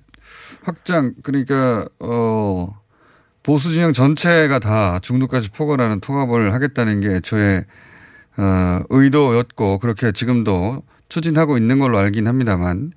[0.63, 2.67] 확장 그러니까 어
[3.45, 7.63] 보수 진영 전체가 다 중도까지 포괄하는 통합을 하겠다는 게 저의
[8.37, 12.91] 어 의도였고 그렇게 지금도 추진하고 있는 걸로 알긴 합니다만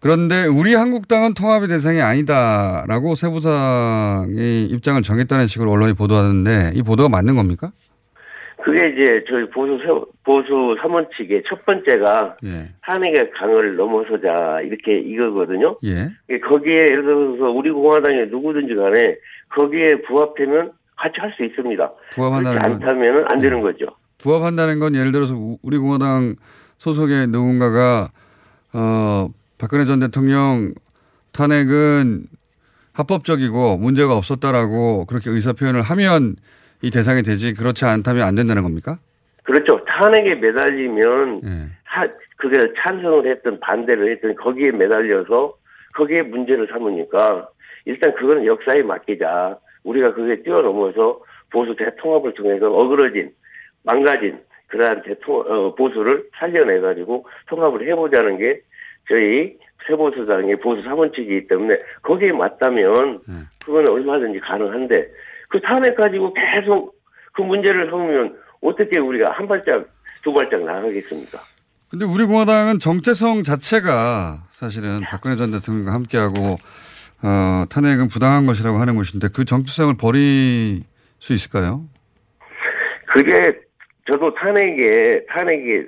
[0.00, 7.36] 그런데 우리 한국당은 통합의 대상이 아니다라고 세부상의 입장을 정했다는 식으로 언론이 보도하는데 이 보도가 맞는
[7.36, 7.70] 겁니까?
[8.62, 12.68] 그게 이제 저희 보수 세- 보수 삼원칙의 첫 번째가 예.
[12.82, 15.76] 탄핵의 강을 넘어서자 이렇게 이거거든요.
[15.84, 16.08] 예.
[16.28, 19.16] 예, 거기에 예를 들어서 우리 공화당에 누구든지 간에
[19.48, 21.90] 거기에 부합되면 같이 할 수 있습니다.
[22.74, 23.86] 않다면 안 되는 거죠.
[24.22, 26.36] 부합한다는 건 예를 들어서 우- 우리 공화당
[26.78, 28.08] 소속의 누군가가
[28.72, 29.28] 어
[29.58, 30.72] 박근혜 전 대통령
[31.32, 32.24] 탄핵은
[32.92, 36.36] 합법적이고 문제가 없었다라고 그렇게 의사 표현을 하면
[36.82, 38.98] 이 대상이 되지 그렇지 않다면 안 된다는 겁니까?
[39.44, 39.84] 그렇죠.
[39.84, 41.68] 탄핵에 매달리면 예.
[41.84, 42.06] 하,
[42.36, 45.54] 그게 찬성을 했든 반대를 했든 거기에 매달려서
[45.94, 47.48] 거기에 문제를 삼으니까
[47.84, 49.58] 일단 그거는 역사에 맡기자.
[49.82, 53.30] 우리가 그게 뛰어넘어서 보수 대통합을 통해서 어그러진
[53.82, 54.38] 망가진
[54.68, 58.60] 그러한 대통 어, 보수를 살려내 가지고 통합을 해보자는 게
[59.08, 63.20] 저희 세보수당의 보수 사원칙이기 때문에 거기에 맞다면
[63.64, 65.08] 그거는 얼마든지 가능한데
[65.48, 66.94] 그 탄핵 가지고 계속
[67.32, 69.86] 그 문제를 삼으면 어떻게 우리가 한 발짝
[70.22, 71.38] 두 발짝 나가겠습니까?
[71.90, 76.58] 근데 우리 공화당은 정체성 자체가 사실은 박근혜 전 대통령과 함께하고
[77.22, 80.84] 어, 탄핵은 부당한 것이라고 하는 것인데 그 정체성을 버리지
[81.18, 81.82] 수 있을까요?
[83.12, 83.58] 그게
[84.06, 85.86] 저도 탄핵에 탄핵에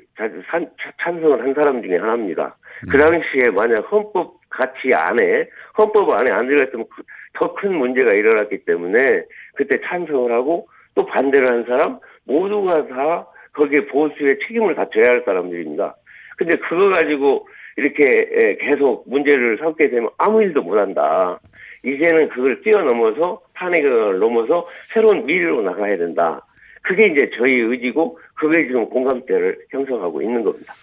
[1.02, 2.56] 찬성을 한 사람 중에 하나입니다.
[2.90, 5.48] 그 당시에 만약 헌법 가치 안에
[5.78, 6.86] 헌법 안에 안 들어갔으면
[7.34, 9.24] 더 큰 문제가 일어났기 때문에
[9.56, 15.22] 그때 찬성을 하고 또 반대를 한 사람 모두가 다 거기에 보수의 책임을 다 져야 할
[15.24, 15.94] 사람들입니다.
[16.36, 17.46] 근데 그거 가지고
[17.76, 21.38] 이렇게 에, 계속 문제를 삼게 되면 아무 일도 못 한다.
[21.84, 26.44] 이제는 그걸 뛰어넘어서 탄핵을 넘어서 새로운 미래로 나가야 된다.
[26.82, 30.74] 그게 이제 저희 의지고 그게 지금 공감대를 형성하고 있는 겁니다.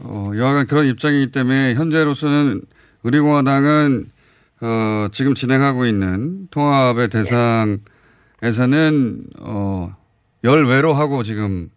[0.00, 2.62] 어, 여하간 그런 입장이기 때문에 현재로서는
[3.04, 4.06] 우리공화당은
[4.62, 7.80] 어, 지금 진행하고 있는 통합의 대상에서는
[9.40, 9.94] 어,
[10.42, 11.68] 열외로 하고 지금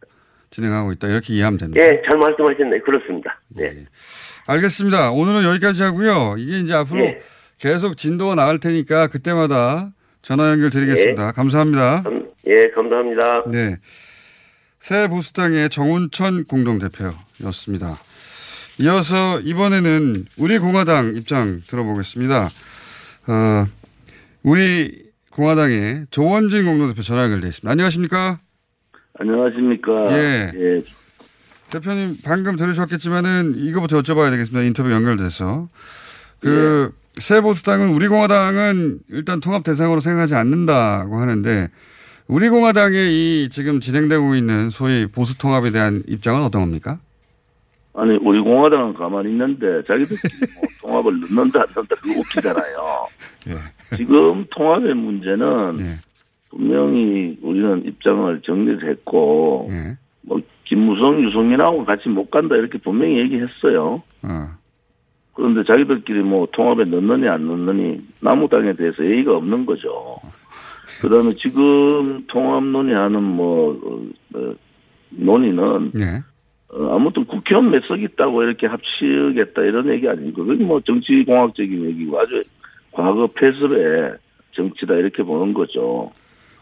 [0.49, 1.83] 진행하고 있다 이렇게 이해하면 됩니다.
[1.83, 2.79] 예, 잘 말씀하셨네.
[2.79, 3.39] 그렇습니다.
[3.49, 3.85] 네.
[4.47, 5.11] 알겠습니다.
[5.11, 6.35] 오늘은 여기까지 하고요.
[6.37, 7.19] 이게 이제 앞으로 예.
[7.59, 11.27] 계속 진도가 나갈 테니까 그때마다 전화 연결 드리겠습니다.
[11.27, 11.31] 예.
[11.31, 12.03] 감사합니다.
[12.03, 13.43] 감- 예, 감사합니다.
[13.51, 13.77] 네.
[14.79, 17.97] 새 보수당의 정운천 공동대표였습니다.
[18.79, 22.49] 이어서 이번에는 우리 공화당 입장 들어보겠습니다.
[23.27, 23.65] 어,
[24.43, 27.69] 우리 공화당의 조원진 공동대표 전화 연결돼 있습니다.
[27.69, 28.39] 안녕하십니까?
[29.19, 29.91] 안녕하십니까.
[30.11, 30.51] 예.
[30.55, 30.83] 예.
[31.69, 34.63] 대표님 방금 들으셨겠지만은 이거부터 여쭤봐야 되겠습니다.
[34.63, 35.67] 인터뷰 연결돼서.
[36.39, 41.69] 그, 새 보수당은 우리 공화당은 일단 통합 대상으로 생각하지 않는다고 하는데
[42.27, 43.13] 우리 공화당의
[43.45, 46.99] 이 지금 진행되고 있는 소위 보수 통합에 대한 입장은 어떤 겁니까?
[47.93, 53.07] 아니, 우리 공화당은 가만히 있는데 자기들끼리 뭐 통합을 넣는다, 안 넣는다, 그거 웃기잖아요.
[53.95, 55.97] 지금 통합의 문제는
[56.49, 59.69] 분명히 우리는 입장을 정리를 했고,
[60.21, 64.03] 뭐, 김무성, 유성민하고 같이 못 간다, 이렇게 분명히 얘기했어요.
[65.33, 70.17] 그런데 자기들끼리 뭐 통합에 넣느니 안 넣느니 나무당에 대해서 예의가 없는 거죠.
[71.01, 73.71] 그 다음에 지금 통합 논의하는 뭐,
[74.33, 74.53] 어, 어,
[75.11, 75.91] 논의는
[76.69, 82.19] 어, 아무튼 국회의원 몇 석 있다고 이렇게 합치겠다 이런 얘기 아니고 그게 뭐 정치공학적인 얘기고
[82.19, 82.43] 아주
[82.91, 84.15] 과거 폐습의
[84.53, 86.09] 정치다 이렇게 보는 거죠.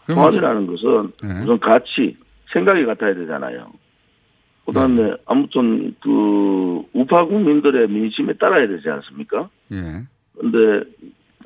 [0.08, 2.16] 통합이라는 것은 우선 가치,
[2.52, 3.72] 생각이 같아야 되잖아요.
[4.64, 9.48] 그 다음에 아무튼 그 우파 국민들의 민심에 따라야 되지 않습니까?
[9.72, 9.76] 예.
[10.38, 10.84] 근데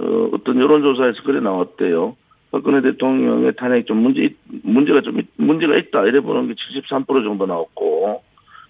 [0.00, 2.16] 어, 어떤 여론조사에서 그래 나왔대요.
[2.50, 7.06] 박근혜 대통령의 탄핵 좀 문제 있- 문제가 좀 있- 문제가 있다 이래 보는 게 73%
[7.24, 8.22] 정도 나왔고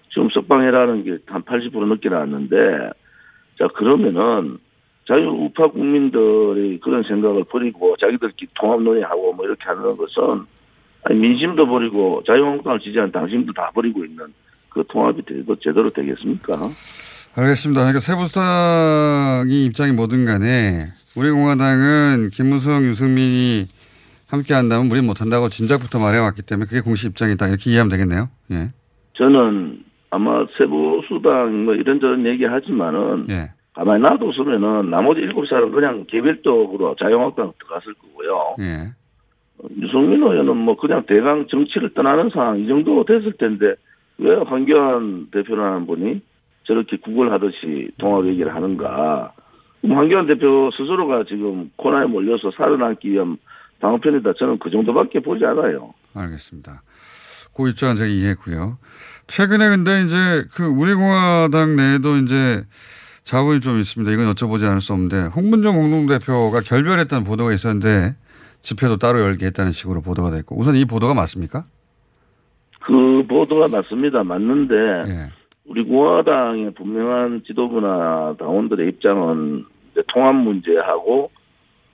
[0.09, 2.89] 지금 석방해라는 게 한 80% 넘게 나왔는데
[3.57, 4.57] 자 그러면은
[5.07, 10.45] 자유 우파 국민들의 그런 생각을 버리고 자기들끼리 통합 논의하고 뭐 이렇게 하는 것은
[11.03, 14.27] 아니 민심도 버리고 자유한국당을 지지하는 당심도 다 버리고 있는
[14.69, 16.53] 그 통합이 되고 제대로 되겠습니까?
[17.33, 17.81] 알겠습니다.
[17.81, 23.67] 그러니까 세보수당이 입장이 뭐든 간에 우리 공화당은 김무성, 유승민이
[24.27, 27.47] 함께 한다면 우리는 못한다고 진작부터 말해왔기 때문에 그게 공식 입장이다.
[27.47, 28.29] 이렇게 이해하면 되겠네요.
[28.51, 28.69] 예.
[29.13, 33.51] 저는 아마 세보수당 뭐 이런저런 얘기하지만은 예.
[33.73, 38.55] 가만히 놔뒀으면은 나머지 일곱 사람 그냥 개별적으로 자유한국당 들어갔을 거고요.
[38.59, 38.91] 예.
[39.79, 43.75] 유승민 의원은 뭐 그냥 대강 정치를 떠나는 상황 이 정도 됐을 텐데
[44.17, 46.21] 왜 황교안 대표라는 분이
[46.63, 49.33] 저렇게 구걸하듯이 통합 얘기를 하는가?
[49.87, 53.37] 황교안 대표 스스로가 지금 코너에 몰려서 살아남기 위한
[53.79, 54.33] 방어편이다.
[54.37, 55.93] 저는 그 정도밖에 보지 않아요.
[56.13, 56.83] 알겠습니다.
[57.55, 58.77] 그 입장은 제가 이해했고요.
[59.27, 62.63] 최근에 근데 이제 그 우리 공화당 내에도 이제
[63.23, 64.11] 자본이 좀 있습니다.
[64.11, 68.15] 이건 여쭤보지 않을 수 없는데 홍문정 공동대표가 결별했다는 보도가 있었는데
[68.61, 71.65] 집회도 따로 열게 했다는 식으로 보도가 됐고 우선 이 보도가 맞습니까?
[72.81, 74.23] 그 보도가 맞습니다.
[74.23, 74.75] 맞는데
[75.07, 75.40] 예.
[75.71, 79.63] 우리 공화당의 분명한 지도부나 당원들의 입장은
[80.13, 81.31] 통합 문제하고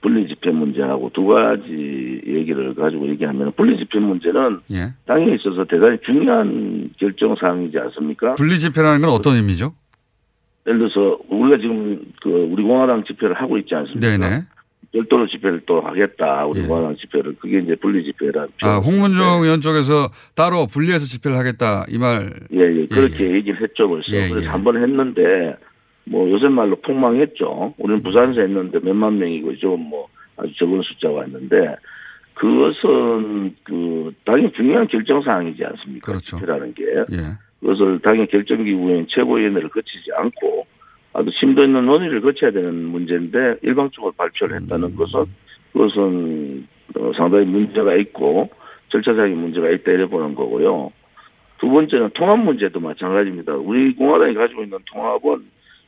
[0.02, 4.94] 분리 집회 문제하고 두 가지 얘기를 가지고 얘기하면 분리 집회 문제는 예.
[5.06, 8.34] 당에 있어서 대단히 중요한 결정 사항이지 않습니까?
[8.34, 9.74] 분리 집회라는 건 어떤 의미죠?
[10.66, 14.18] 예를 들어서 우리가 지금 그 우리 공화당 집회를 하고 있지 않습니까?
[14.18, 14.44] 네네.
[14.91, 16.45] 별도로 집회를 또 하겠다.
[16.45, 18.47] 우리 공화당 집회를 그게 이제 분리 집회라.
[18.62, 22.34] 아, 홍문정 의원 쪽에서 따로 분리해서 집회를 하겠다 이 말.
[22.54, 24.12] 예, 예, 그렇게 얘기를 했죠, 벌써.
[24.12, 24.50] 예, 그래서 예.
[24.50, 25.56] 한번 했는데,
[26.06, 27.75] 뭐, 요새 말로 폭망했죠.
[27.77, 30.08] 우리는 부산에서 했는데 몇만 명이고, 이쪽은 뭐,
[30.38, 31.75] 아주 적은 숫자가 있는데,
[32.35, 36.06] 그것은, 그, 당의 중요한 결정사항이지 않습니까?
[36.06, 36.38] 그렇죠.
[36.38, 36.83] 집회라는 게.
[37.12, 37.38] 예.
[37.60, 40.65] 그것을 당의 결정기구인 최고위원회를 거치지 않고,
[41.18, 44.62] 아주 심도 있는 논의를 거쳐야 되는 문제인데, 일방적으로 발표를 음.
[44.62, 45.26] 했다는 것은,
[45.74, 48.50] 그것은, 어, 상당히 문제가 있고,
[48.90, 50.92] 절차상의 문제가 있다 이래 보는 거고요.
[51.60, 53.56] 두 번째는 통합 문제도 마찬가지입니다.
[53.56, 55.46] 우리 공화당이 가지고 있는 통합은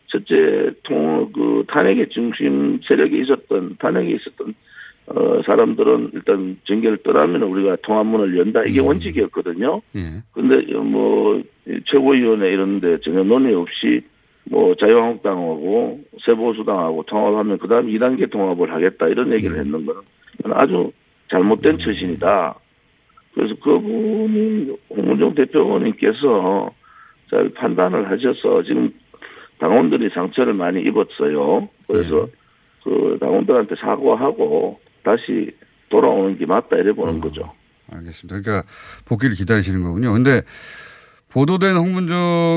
[0.08, 4.56] 첫째 통, 그 탄핵의 중심 세력이 있었던 탄핵에 있었던
[5.06, 9.82] 어, 사람들은 일단 전개를 떠나면 우리가 통합문을 연다 이게 원칙이었거든요.
[9.96, 10.00] 예.
[10.34, 11.42] 근데 뭐
[11.86, 14.02] 최고위원회 이런데 전혀 논의 없이
[14.50, 20.02] 뭐 자유한국당하고 새보수당하고 통합하면 그다음 2단계 통합을 하겠다 이런 얘기를 했는 거는
[20.56, 20.92] 아주
[21.30, 22.56] 잘못된 처신이다.
[23.36, 26.72] 그래서 그분이 홍문종 대표님께서
[27.30, 28.92] 잘 판단을 하셔서 지금
[29.60, 31.70] 당원들이 상처를 많이 입었어요.
[31.88, 32.28] 그래서
[32.84, 35.52] 그 당원들한테 사과하고 다시
[35.90, 37.54] 돌아오는 게 맞다 이래 보는 거죠.
[37.92, 38.42] 알겠습니다.
[38.42, 38.68] 그러니까
[39.08, 40.14] 복귀를 기다리시는 거군요.
[40.14, 40.42] 근데
[41.32, 42.16] 보도된 홍문종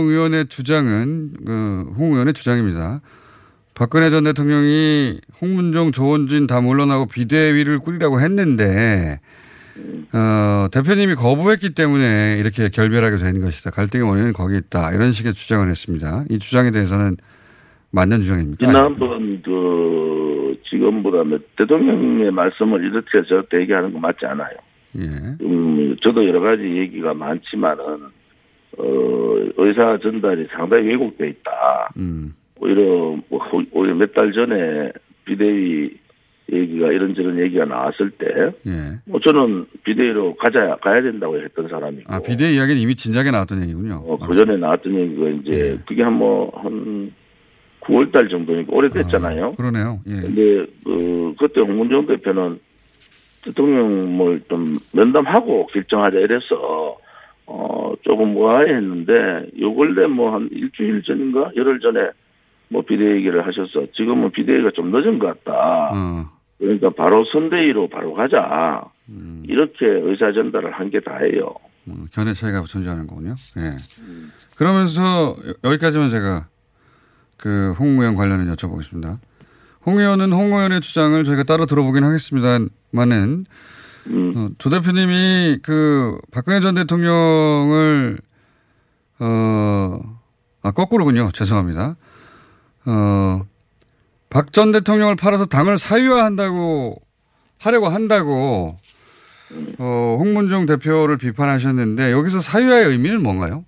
[0.09, 3.01] 의원의 주장은 그 홍 의원의 주장입니다.
[3.75, 9.21] 박근혜 전 대통령이 홍문종, 조원진 다 물러나고 비대위를 꾸리라고 했는데
[10.13, 13.71] 어, 대표님이 거부했기 때문에 이렇게 결별하게 된 것이다.
[13.71, 14.93] 갈등의 원인은 거기 있다.
[14.93, 16.25] 이런 식의 주장을 했습니다.
[16.31, 17.17] 이 주장에 대해서는
[17.91, 18.67] 맞는 주장입니까?
[18.67, 21.25] 지난번 그 지금보다
[21.57, 24.57] 대통령의 말씀을 이렇게 저렇게 얘기하는 거 맞지 않아요.
[24.99, 25.03] 예.
[25.41, 27.83] 음, 저도 여러 가지 얘기가 많지만은
[28.79, 28.85] 어,
[29.57, 31.93] 의사 전달이 상당히 왜곡돼 있다.
[31.97, 32.35] 음.
[32.61, 32.83] 오히려
[33.29, 33.41] 뭐
[33.73, 34.93] 오히려 몇 달 전에
[35.25, 35.91] 비대위
[36.53, 38.27] 얘기가 이런저런 얘기가 나왔을 때,
[38.67, 38.99] 예.
[39.07, 44.03] 뭐 저는 비대위로 가자 가야 된다고 했던 사람이고, 아, 비대위 이야기는 이미 진작에 나왔던 얘기군요.
[44.07, 47.13] 어, 그 전에 나왔던 얘기가 이제 그게 한 뭐한
[47.81, 49.55] 9월 달 정도니까 오래됐잖아요.
[49.55, 50.01] 그러네요.
[50.09, 50.17] 예.
[50.21, 52.59] 근데 그 그때 홍문종 대표는
[53.45, 56.97] 대통령을 좀 면담하고 결정하자 이래서
[57.47, 59.13] 어 조금 무화했는데
[59.61, 62.11] 요 근래 뭐 한 일주일 전인가 열흘 전에
[62.69, 65.91] 뭐 비대 얘기를 하셔서 지금은 비대위가 좀 늦은 것 같다.
[65.95, 66.31] 어.
[66.59, 68.83] 그러니까 바로 선대위로 바로 가자.
[69.11, 69.43] 음.
[69.47, 71.55] 이렇게 의사 전달을 한 게 다예요.
[72.13, 73.35] 견해 차이가 존재하는 거군요.
[73.59, 73.77] 예.
[74.57, 76.47] 그러면서 여- 여기까지만 제가
[77.37, 79.19] 그 홍 의원 관련해 여쭤보겠습니다.
[79.85, 83.45] 홍 의원은 홍 의원의 주장을 저희가 따로 들어보긴 하겠습니다만은
[84.07, 88.19] 어, 조 대표님이 그 박근혜 전 대통령을
[89.21, 90.01] 어,
[90.63, 91.31] 아 거꾸로군요.
[91.33, 91.97] 죄송합니다.
[92.87, 93.47] 어,
[94.31, 96.97] 박 전 대통령을 팔아서 당을 사유화한다고
[97.61, 98.77] 하려고 한다고
[99.79, 103.65] 어, 홍문종 대표를 비판하셨는데 여기서 사유화의 의미는 뭔가요?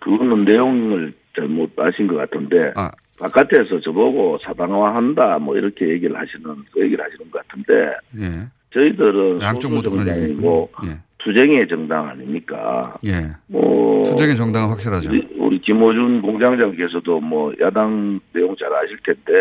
[0.00, 2.90] 그거는 내용을 잘못 아신 것 같은데 아.
[3.18, 7.72] 바깥에서 저보고 사당화한다 뭐 이렇게 얘기를 하시는 그 얘기를 하시는 것 같은데
[8.18, 8.48] 예.
[8.72, 10.98] 저희들은 양쪽 모두 그런 소수정당이고 예.
[11.18, 12.92] 투쟁의 정당 아닙니까?
[13.06, 13.30] 예.
[13.46, 15.10] 뭐 투쟁의 정당은 확실하죠.
[15.10, 19.32] 우리, 우리 김호준 공장장께서도 뭐 야당 내용 잘 아실 텐데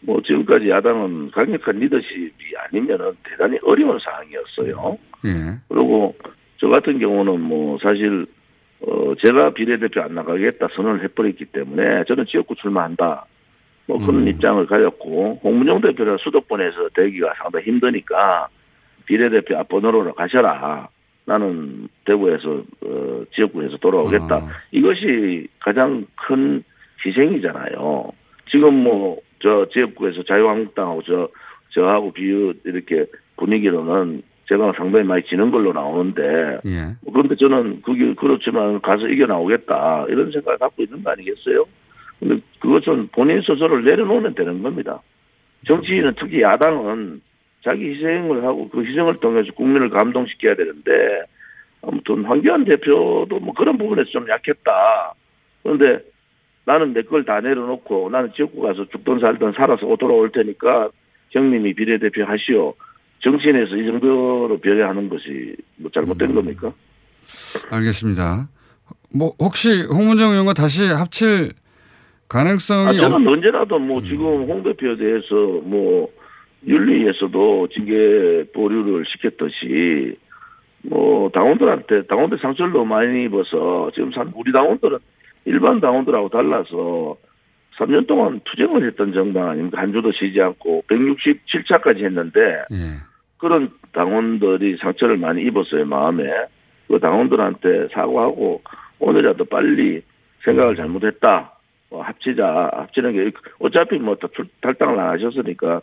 [0.00, 4.98] 뭐 지금까지 야당은 강력한 리더십이 아니면은 대단히 어려운 상황이었어요.
[5.26, 5.58] 예.
[5.68, 6.14] 그리고
[6.58, 8.26] 저 같은 경우는 뭐 사실
[8.80, 13.26] 어 제가 비례대표 안 나가겠다 선언을 해버렸기 때문에 저는 지역구 출마한다.
[13.88, 14.28] 뭐 그런 음.
[14.28, 18.48] 입장을 가졌고 홍문영 대표는 수도권에서 되기가 상당히 힘드니까
[19.06, 20.88] 비례대표 앞번호로 가셔라.
[21.24, 24.36] 나는 대구에서 어, 지역구에서 돌아오겠다.
[24.36, 24.48] 아.
[24.70, 26.62] 이것이 가장 큰
[27.04, 28.12] 희생이잖아요.
[28.50, 31.28] 지금 뭐 저 지역구에서 자유한국당하고 저
[31.70, 36.96] 저하고 비유 이렇게 분위기로는 제가 상당히 많이 지는 걸로 나오는데 예.
[37.02, 41.64] 뭐 그런데 저는 그게 그렇지만 가서 이겨 나오겠다 이런 생각을 갖고 있는 거 아니겠어요?
[42.20, 45.00] 근데 그것은 본인 스스로를 내려놓으면 되는 겁니다.
[45.66, 47.20] 정치인은 특히 야당은
[47.64, 50.90] 자기 희생을 하고 그 희생을 통해서 국민을 감동시켜야 되는데
[51.82, 55.14] 아무튼 황교안 대표도 뭐 그런 부분에서 좀 약했다.
[55.62, 56.04] 그런데
[56.64, 60.90] 나는 내 걸 다 내려놓고 나는 지역구 가서 죽든 살든 살아서 돌아올 테니까
[61.30, 62.74] 형님이 비례대표 하시오.
[63.20, 66.72] 정치인에서 이 정도로 배려하는 것이 뭐 잘못된 겁니까?
[67.70, 68.48] 알겠습니다.
[69.12, 71.52] 뭐 혹시 홍문정 의원과 다시 합칠
[72.28, 76.08] 가능성이 아, 저는 없- 언제라도 뭐 지금 홍 대표에 대해서 뭐
[76.66, 80.16] 윤리에서도 징계 보류를 시켰듯이
[80.82, 84.98] 뭐 당원들한테 당원들 상처를 너무 많이 입어서 지금 산 우리 당원들은
[85.46, 87.16] 일반 당원들하고 달라서
[87.78, 89.80] 3년 동안 투쟁을 했던 정당 아닙니까?
[89.80, 92.40] 한 주도 쉬지 않고 167차까지 했는데
[92.72, 92.76] 예.
[93.38, 96.24] 그런 당원들이 상처를 많이 입었어요 마음에
[96.88, 98.62] 그 당원들한테 사과하고
[98.98, 100.02] 오늘이라도 빨리
[100.44, 101.52] 생각을 잘못했다
[101.90, 103.30] 뭐 합치자 합치는 게
[103.60, 104.16] 어차피 뭐
[104.60, 105.80] 탈당을 안 하셨으니까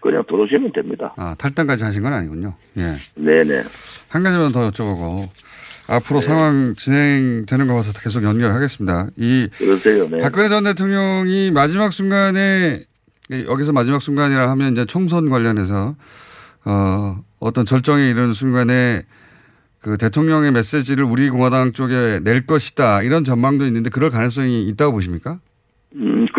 [0.00, 1.14] 그냥 들어오시면 됩니다.
[1.16, 2.54] 아, 탈당까지 하신 건 아니군요.
[2.76, 2.94] 예.
[3.14, 3.62] 네네.
[4.08, 5.30] 한 가지만 더 여쭤보고 네.
[5.88, 9.08] 앞으로 상황 진행되는 거 봐서 계속 연결하겠습니다.
[9.16, 10.08] 이 그러세요.
[10.08, 10.20] 네.
[10.20, 12.82] 박근혜 전 대통령이 마지막 순간에
[13.30, 15.96] 여기서 마지막 순간이라 하면 이제 총선 관련해서
[16.64, 19.02] 어, 어떤 절정에 이르는 순간에
[19.80, 25.38] 그 대통령의 메시지를 우리 공화당 쪽에 낼 것이다 이런 전망도 있는데 그럴 가능성이 있다고 보십니까?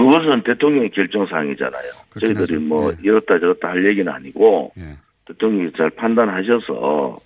[0.07, 1.91] 그것은 대통령의 결정사항이잖아요.
[2.21, 4.71] 저희들이 뭐 이렇다 저렇다 할 얘기는 아니고
[5.25, 7.17] 대통령이 잘 판단하셔서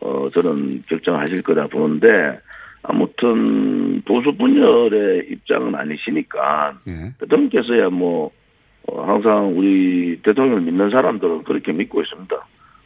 [0.00, 2.38] 어 저는 결정하실 거다 보는데
[2.82, 6.80] 아무튼 보수 분열의 입장은 아니시니까
[7.20, 8.30] 대통령께서야 뭐
[8.86, 12.36] 어, 항상 우리 대통령을 믿는 사람들은 그렇게 믿고 있습니다.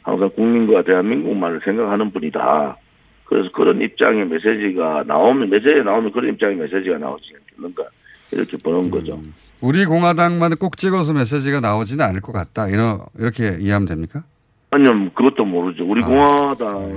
[0.02, 2.76] 항상 국민과 대한민국만을 생각하는 분이다.
[3.24, 7.84] 그래서 그런 입장의 메시지가 나오면 메시지가 나오면 그런 입장의 메시지가 나오지 않겠는가
[8.32, 9.20] 이렇게 보는 거죠.
[9.60, 12.68] 우리 공화당만 꼭 찍어서 메시지가 나오지는 않을 것 같다.
[12.68, 14.24] 이런 이렇게 이해하면 됩니까?
[14.70, 15.84] 아니요, 그것도 모르죠.
[15.84, 16.96] 우리 공화당에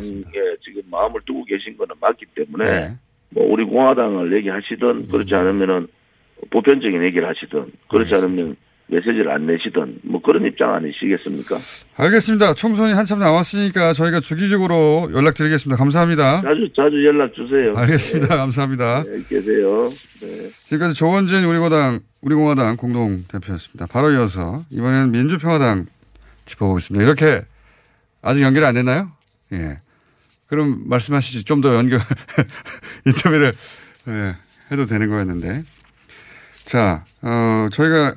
[0.64, 2.98] 지금 마음을 두고 계신 거는 맞기 때문에 네.
[3.30, 5.88] 뭐 우리 공화당을 얘기하시든 그렇지 않으면은
[6.50, 8.58] 보편적인 얘기를 하시든 그렇지 않으면
[8.92, 11.58] 메시지를 안 내시든 뭐 그런 입장 아니시겠습니까?
[11.96, 12.54] 알겠습니다.
[12.54, 15.78] 총선이 한참 남았으니까 저희가 주기적으로 연락드리겠습니다.
[15.78, 16.42] 감사합니다.
[16.42, 17.74] 자주 자주 연락 주세요.
[17.76, 18.36] 알겠습니다.
[18.36, 19.04] 감사합니다.
[19.04, 19.90] 네, 계세요.
[20.22, 20.50] 네.
[20.66, 23.88] 지금까지 조원진 우리공화당 우리공화당 공동 대표였습니다.
[23.88, 25.86] 바로 이어서 이번에는 민주평화당
[26.46, 27.04] 짚어보겠습니다.
[27.06, 27.46] 이렇게
[28.22, 29.10] 아직 연결이 안 됐나요?
[29.54, 29.80] 예.
[30.48, 32.02] 그럼 말씀하시지 좀 더 연결
[33.08, 33.54] 인터뷰를
[34.10, 34.36] 예,
[34.72, 35.64] 해도 되는 거였는데
[36.66, 38.16] 자 어, 저희가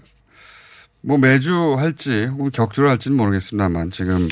[1.06, 4.26] 뭐 매주 할지 혹은 격주로 할지는 모르겠습니다만 지금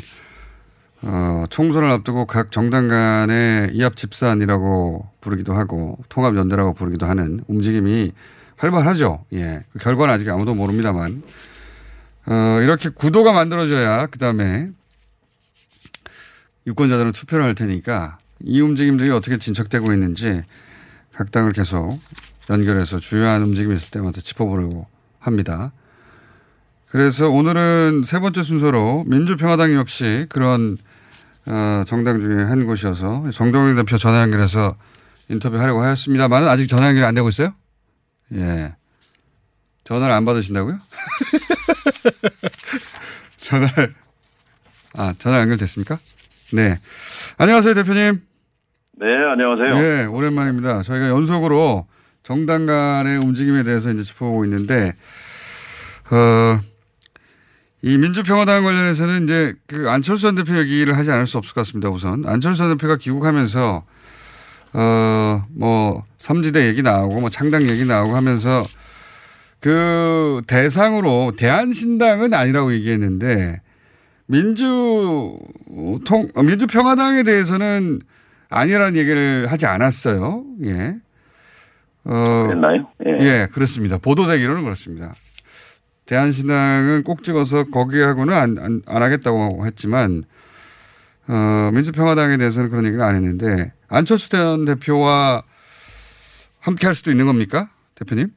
[1.02, 8.12] 어, 총선을 앞두고 각 정당 간의 이합 집산이라고 부르기도 하고 통합 연대라고 부르기도 하는 움직임이
[8.56, 9.26] 활발하죠.
[9.34, 9.64] 예.
[9.72, 11.22] 그 결과는 아직 아무도 모릅니다만
[12.26, 14.70] 어, 이렇게 구도가 만들어져야 그 다음에
[16.66, 20.42] 유권자들은 투표를 할 테니까 이 움직임들이 어떻게 진척되고 있는지
[21.12, 21.98] 각 당을 계속
[22.48, 24.86] 연결해서 주요한 움직임이 있을 때마다 짚어보려고
[25.18, 25.72] 합니다.
[26.93, 30.76] 그래서 오늘은 세 번째 순서로 민주평화당 역시 그런
[31.47, 34.76] 어, 정당 중에 한 곳이어서 정동영 대표 전화 연결해서
[35.30, 37.55] 인터뷰하려고 하였습니다만 아직 전화 연결이 안 되고 있어요?
[38.34, 38.74] 예.
[39.84, 40.78] 전화를 안 받으신다고요?
[43.40, 43.95] 전화를,
[44.93, 45.99] 아, 전화 연결됐습니까?
[46.53, 46.78] 네.
[47.38, 48.20] 안녕하세요, 대표님.
[48.99, 49.80] 네, 안녕하세요.
[49.80, 50.82] 네, 오랜만입니다.
[50.82, 51.86] 저희가 연속으로
[52.22, 54.95] 정당 간의 움직임에 대해서 이제 짚어보고 있는데,
[56.11, 56.61] 어,
[57.83, 61.91] 이 민주평화당 관련해서는 이제 그 안철수 전 대표 얘기를 하지 않을 수 없을 것 같습니다,
[61.91, 62.24] 우선.
[62.26, 63.83] 안철수 전 대표가 귀국하면서,
[64.74, 68.64] 어, 뭐, 삼지대 얘기 나오고, 뭐, 창당 얘기 나오고 하면서
[69.59, 73.61] 그 대상으로 대한신당은 아니라고 얘기했는데,
[74.26, 75.37] 민주,
[76.07, 78.01] 통, 어, 민주평화당에 대해서는
[78.49, 80.45] 아니라는 얘기를 하지 않았어요.
[80.66, 80.95] 예.
[82.05, 82.45] 어.
[82.47, 82.87] 그랬나요?
[83.07, 83.24] 예.
[83.24, 83.99] 예, 그렇습니다.
[83.99, 85.14] 보도되기로는 그렇습니다.
[86.12, 90.24] 대한신당은 꼭 찍어서 거기하고는 안, 안, 안 하겠다고 했지만,
[91.26, 95.42] 어, 민주평화당에 대해서는 그런 얘기를 안 했는데, 안철수 전 대표와
[96.60, 97.70] 함께 할 수도 있는 겁니까?
[97.94, 98.28] 대표님?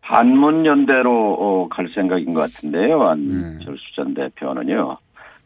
[0.00, 3.00] 반문연대로 어, 갈 생각인 것 같은데요.
[3.08, 4.98] 안철수 전 대표는요.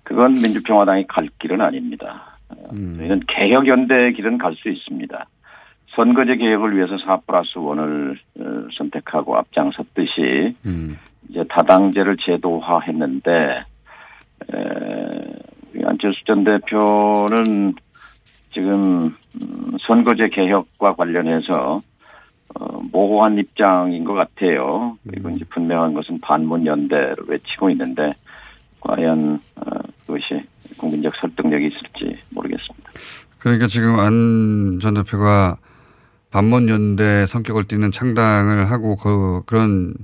[0.02, 2.38] 그건 민주평화당이 갈 길은 아닙니다.
[2.48, 5.26] 어, 저희는 개혁연대의 길은 갈 수 있습니다.
[5.96, 10.54] 선거제 개혁을 위해서 4 플러스 1을 어, 선택하고 앞장섰듯이
[11.28, 14.56] 이제 다당제를 제도화했는데 에,
[15.74, 17.74] 우리 안철수 전 대표는
[18.52, 21.82] 지금 음, 선거제 개혁과 관련해서
[22.58, 24.96] 어, 모호한 입장인 것 같아요.
[25.08, 28.12] 그리고 이제 분명한 것은 반문 연대를 외치고 있는데
[28.80, 29.62] 과연 어,
[30.06, 30.42] 그것이
[30.78, 32.90] 국민적 설득력이 있을지 모르겠습니다.
[33.38, 35.56] 그러니까 지금 안 전 대표가
[36.32, 39.94] 반문 연대 성격을 띠는 창당을 하고 그, 그런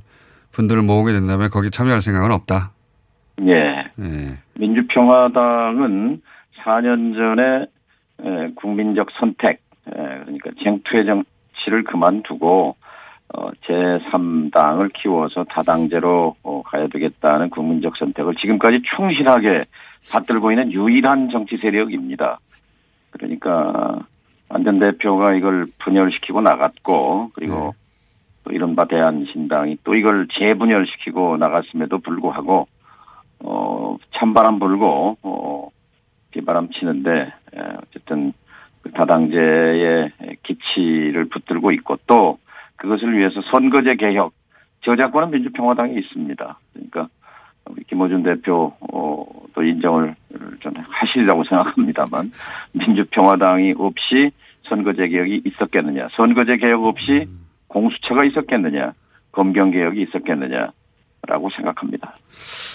[0.53, 2.73] 분들을 모으게 된다면 거기 참여할 생각은 없다.
[3.99, 4.39] 예.
[4.59, 6.20] 민주평화당은
[6.64, 7.66] 4년 전에
[8.25, 12.77] 에, 국민적 선택, 에, 그러니까 쟁투의 정치를 그만두고
[13.35, 19.64] 어, 제3당을 키워서 다당제로 어, 가야 되겠다는 국민적 선택을 지금까지 충실하게
[20.12, 22.39] 받들고 있는 유일한 정치 세력입니다.
[23.11, 23.51] 그러니까
[23.95, 24.12] 안
[24.64, 27.74] 전 대표가 이걸 분열시키고 나갔고 그리고
[28.44, 32.66] 또 이른바 대한신당이 또 이걸 재분열시키고 나갔음에도 불구하고
[33.40, 35.68] 어 찬바람 불고 어
[36.30, 37.11] 비바람 치는데
[37.55, 38.32] 에, 어쨌든
[38.82, 42.38] 그 다당제의 기치를 붙들고 있고 또
[42.76, 44.32] 그것을 위해서 선거제 개혁
[44.84, 46.59] 저작권은 민주평화당에 있습니다.
[46.72, 47.09] 그러니까
[47.70, 49.24] 우리 김호준 대표 어,
[49.55, 50.14] 또 인정을
[50.61, 52.32] 좀 하시리라고 생각합니다만
[52.72, 54.30] 민주평화당이 없이
[54.69, 57.27] 선거제 개혁이 있었겠느냐 선거제 개혁 없이
[57.69, 58.93] 공수처가 있었겠느냐
[59.33, 62.15] 검경 개혁이 있었겠느냐라고 생각합니다.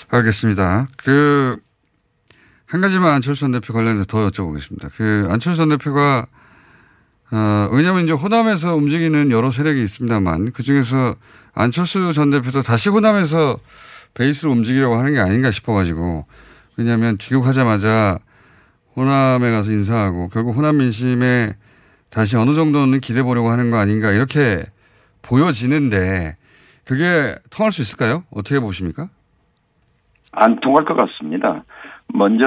[0.10, 0.88] 알겠습니다.
[0.98, 1.58] 그,
[2.66, 4.90] 한 가지만 안철수 전 대표 관련해서 더 여쭤보겠습니다.
[4.96, 6.28] 그, 안철수 전 대표가,
[7.32, 11.16] 어, 왜냐하면 이제 호남에서 움직이는 여러 세력이 있습니다만 그 중에서
[11.54, 13.58] 안철수 전 대표도 다시 호남에서
[14.14, 16.26] 베이스로 움직이려고 하는 게 아닌가 싶어가지고
[16.78, 18.18] 왜냐하면 귀국하자마자
[18.96, 21.54] 호남에 가서 인사하고 결국 호남 민심에
[22.18, 24.64] 다시 어느 정도는 기대 보려고 하는 거 아닌가 이렇게
[25.22, 26.36] 보여지는데
[26.84, 28.24] 그게 통할 수 있을까요?
[28.32, 29.10] 어떻게 보십니까?
[30.32, 31.64] 안 통할 것 같습니다.
[32.08, 32.46] 먼저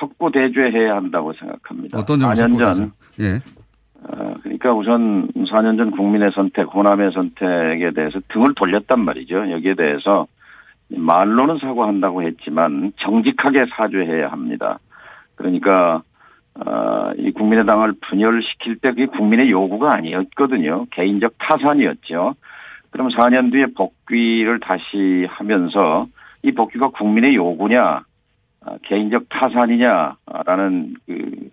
[0.00, 1.98] 석고 대죄해야 한다고 생각합니다.
[1.98, 3.42] 어떤 점을 4년 전, 전 예.
[4.04, 9.50] 어, 그러니까 우선 4년 전 국민의 선택, 호남의 선택에 대해서 등을 돌렸단 말이죠.
[9.50, 10.28] 여기에 대해서
[10.88, 14.78] 말로는 사과한다고 했지만 정직하게 사죄해야 합니다.
[15.34, 16.02] 그러니까
[16.54, 20.86] 어, 이 국민의당을 분열시킬 때 그게 국민의 요구가 아니었거든요.
[20.90, 22.34] 개인적 타산이었죠.
[22.90, 26.06] 그럼 4년 뒤에 복귀를 다시 하면서
[26.42, 28.02] 이 복귀가 국민의 요구냐,
[28.62, 31.50] 아, 개인적 타산이냐라는 그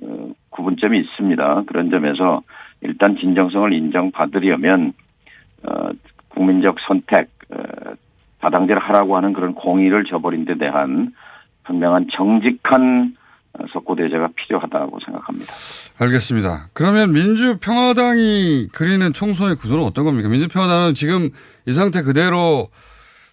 [0.00, 1.64] 어, 구분점이 있습니다.
[1.66, 2.42] 그런 점에서
[2.80, 4.92] 일단 진정성을 인정받으려면
[5.64, 5.90] 어,
[6.28, 7.94] 국민적 선택, 어,
[8.40, 11.12] 다당제를 하라고 하는 그런 공의를 저버린 데 대한
[11.64, 13.21] 분명한 정직한 어,
[13.72, 15.52] 석고대제가 필요하다고 생각합니다.
[15.98, 16.68] 알겠습니다.
[16.72, 20.28] 그러면 민주평화당이 그리는 총선의 구조는 어떤 겁니까?
[20.28, 21.30] 민주평화당은 지금
[21.66, 22.68] 이 상태 그대로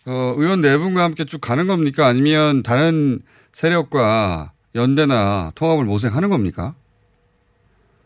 [0.07, 2.07] 어, 의원 네 분과 함께 쭉 가는 겁니까?
[2.07, 3.19] 아니면 다른
[3.51, 6.73] 세력과 연대나 통합을 모색하는 겁니까?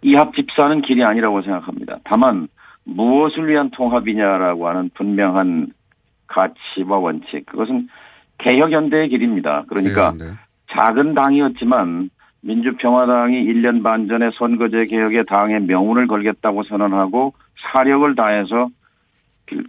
[0.02, 2.00] 이합 집사는 길이 아니라고 생각합니다.
[2.04, 2.48] 다만
[2.84, 5.72] 무엇을 위한 통합이냐라고 하는 분명한
[6.28, 7.88] 가치와 원칙 그것은
[8.40, 9.64] 개혁연대의 길입니다.
[9.70, 10.14] 그러니까
[10.76, 12.10] 작은 당이었지만
[12.42, 17.34] 민주평화당이 1년 반 전에 선거제 개혁에 당의 명운을 걸겠다고 선언하고
[17.72, 18.68] 사력을 다해서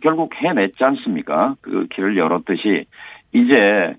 [0.01, 1.55] 결국 해냈지 않습니까?
[1.61, 2.87] 그 길을 열었듯이
[3.33, 3.95] 이제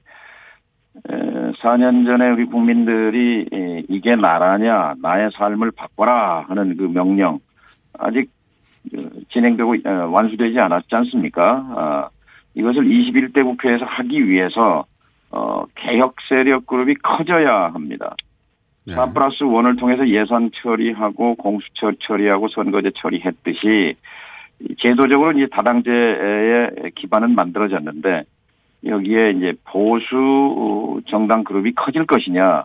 [1.04, 3.46] 4년 전에 우리 국민들이
[3.90, 7.40] 이게 나라냐 나의 삶을 바꿔라 하는 그 명령
[7.98, 8.30] 아직
[8.92, 11.66] 그 진행되고 어, 완수되지 않았지 않습니까?
[11.76, 12.10] 아,
[12.54, 14.86] 이것을 21대 국회에서 하기 위해서
[15.36, 18.16] 어, 개혁 세력 그룹이 커져야 합니다.
[18.88, 18.94] 네.
[18.94, 23.96] 4 플러스 1을 통해서 예산 처리하고 공수처 처리하고 선거제 처리했듯이
[24.80, 28.24] 제도적으로 이제 다당제의 기반은 만들어졌는데
[28.86, 32.64] 여기에 이제 보수 정당 그룹이 커질 것이냐,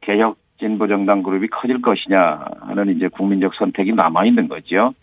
[0.00, 4.94] 개혁 진보 정당 그룹이 커질 것이냐 하는 이제 국민적 선택이 남아 있는 거죠.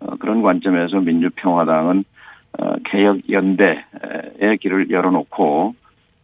[0.00, 2.04] 어, 그런 관점에서 민주평화당은
[2.58, 5.74] 어, 개혁 연대의 길을 열어놓고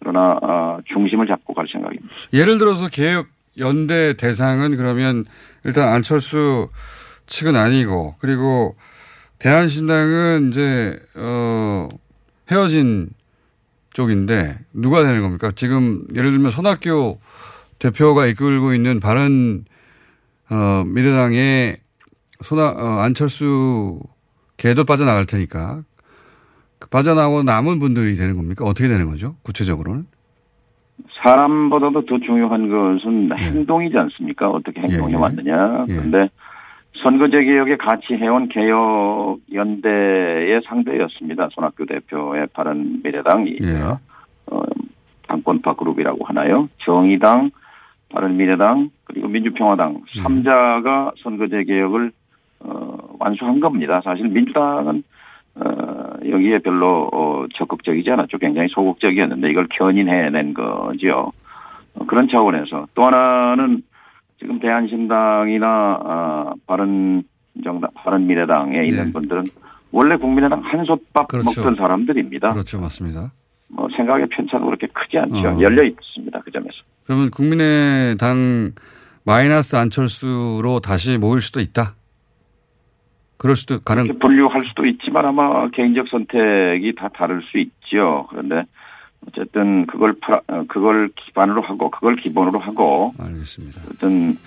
[0.00, 2.08] 그러나 어, 중심을 잡고 갈 생각입니다.
[2.32, 3.26] 예를 들어서 개혁
[3.58, 5.24] 연대 대상은 그러면
[5.64, 6.68] 일단 안철수
[7.26, 8.76] 측은 아니고 그리고
[9.38, 11.88] 대한신당은 이제 어
[12.50, 13.10] 헤어진
[13.92, 15.52] 쪽인데 누가 되는 겁니까?
[15.54, 17.18] 지금 예를 들면 손학규
[17.78, 19.64] 대표가 이끌고 있는 바른
[20.50, 21.78] 어 미래당의
[22.42, 24.00] 손아 어, 안철수
[24.56, 25.93] 개도 빠져나갈 테니까 그
[26.90, 28.64] 빠져나오고 남은 분들이 되는 겁니까?
[28.64, 29.34] 어떻게 되는 거죠?
[29.42, 30.06] 구체적으로는?
[31.22, 34.50] 사람보다도 더 중요한 것은 행동이지 않습니까?
[34.50, 35.20] 어떻게 행동해 예, 예.
[35.20, 35.86] 왔느냐.
[35.88, 35.94] 예.
[35.94, 36.28] 그런데
[37.02, 41.48] 선거제 개혁에 같이 해온 개혁 연대의 상대였습니다.
[41.52, 43.82] 손학규 대표의 바른 미래당이 예.
[44.46, 44.62] 어,
[45.26, 46.68] 당권파 그룹이라고 하나요?
[46.84, 47.50] 정의당,
[48.10, 50.22] 바른 미래당 그리고 민주평화당 음.
[50.22, 52.12] 삼자가 선거제 개혁을
[52.60, 54.00] 어, 완수한 겁니다.
[54.04, 55.02] 사실 민주당은
[55.56, 58.38] 어, 여기에 별로 어, 적극적이지 않았죠.
[58.38, 61.32] 굉장히 소극적이었는데 이걸 견인해낸 거죠.
[61.94, 63.82] 어, 그런 차원에서 또 하나는
[64.38, 67.22] 지금 대한신당이나 아, 바른
[67.62, 69.44] 정당, 바른 미래당에 있는 분들은
[69.92, 71.38] 원래 국민의당 한솥밥 네.
[71.38, 71.60] 그렇죠.
[71.60, 72.52] 먹던 사람들입니다.
[72.52, 72.80] 그렇죠.
[72.80, 73.32] 맞습니다.
[73.68, 75.48] 뭐 생각의 편차도 그렇게 크지 않죠.
[75.48, 75.60] 어.
[75.60, 76.40] 열려 있습니다.
[76.40, 76.74] 그 점에서.
[77.04, 78.72] 그러면 국민의당
[79.24, 81.94] 마이너스 안철수로 다시 모일 수도 있다.
[83.36, 84.18] 그럴 수도 가능.
[84.18, 88.26] 분류할 수도 있지만 아마 개인적 선택이 다 다를 수 있죠.
[88.30, 88.62] 그런데
[89.26, 93.80] 어쨌든 그걸 파- 어, 그걸 기반으로 하고 그걸 기본으로 하고 알겠습니다.
[93.94, 94.38] 어떤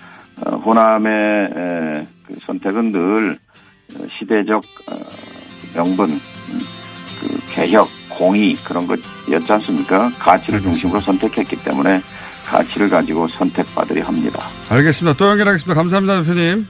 [0.46, 3.38] 어, 호남의 에, 그 선택은 늘
[3.96, 4.96] 어, 시대적 어,
[5.74, 6.18] 명분, 음,
[7.20, 10.10] 그 개혁, 공의 그런 것이었지 않습니까?
[10.18, 12.00] 가치를 중심으로 선택했기 때문에
[12.48, 14.40] 가치를 가지고 선택받으려 합니다.
[14.70, 15.16] 알겠습니다.
[15.18, 15.74] 또 연결하겠습니다.
[15.78, 16.66] 감사합니다, 대표님.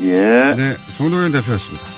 [0.00, 0.54] 예.
[0.56, 1.97] 네, 정동현 대표였습니다.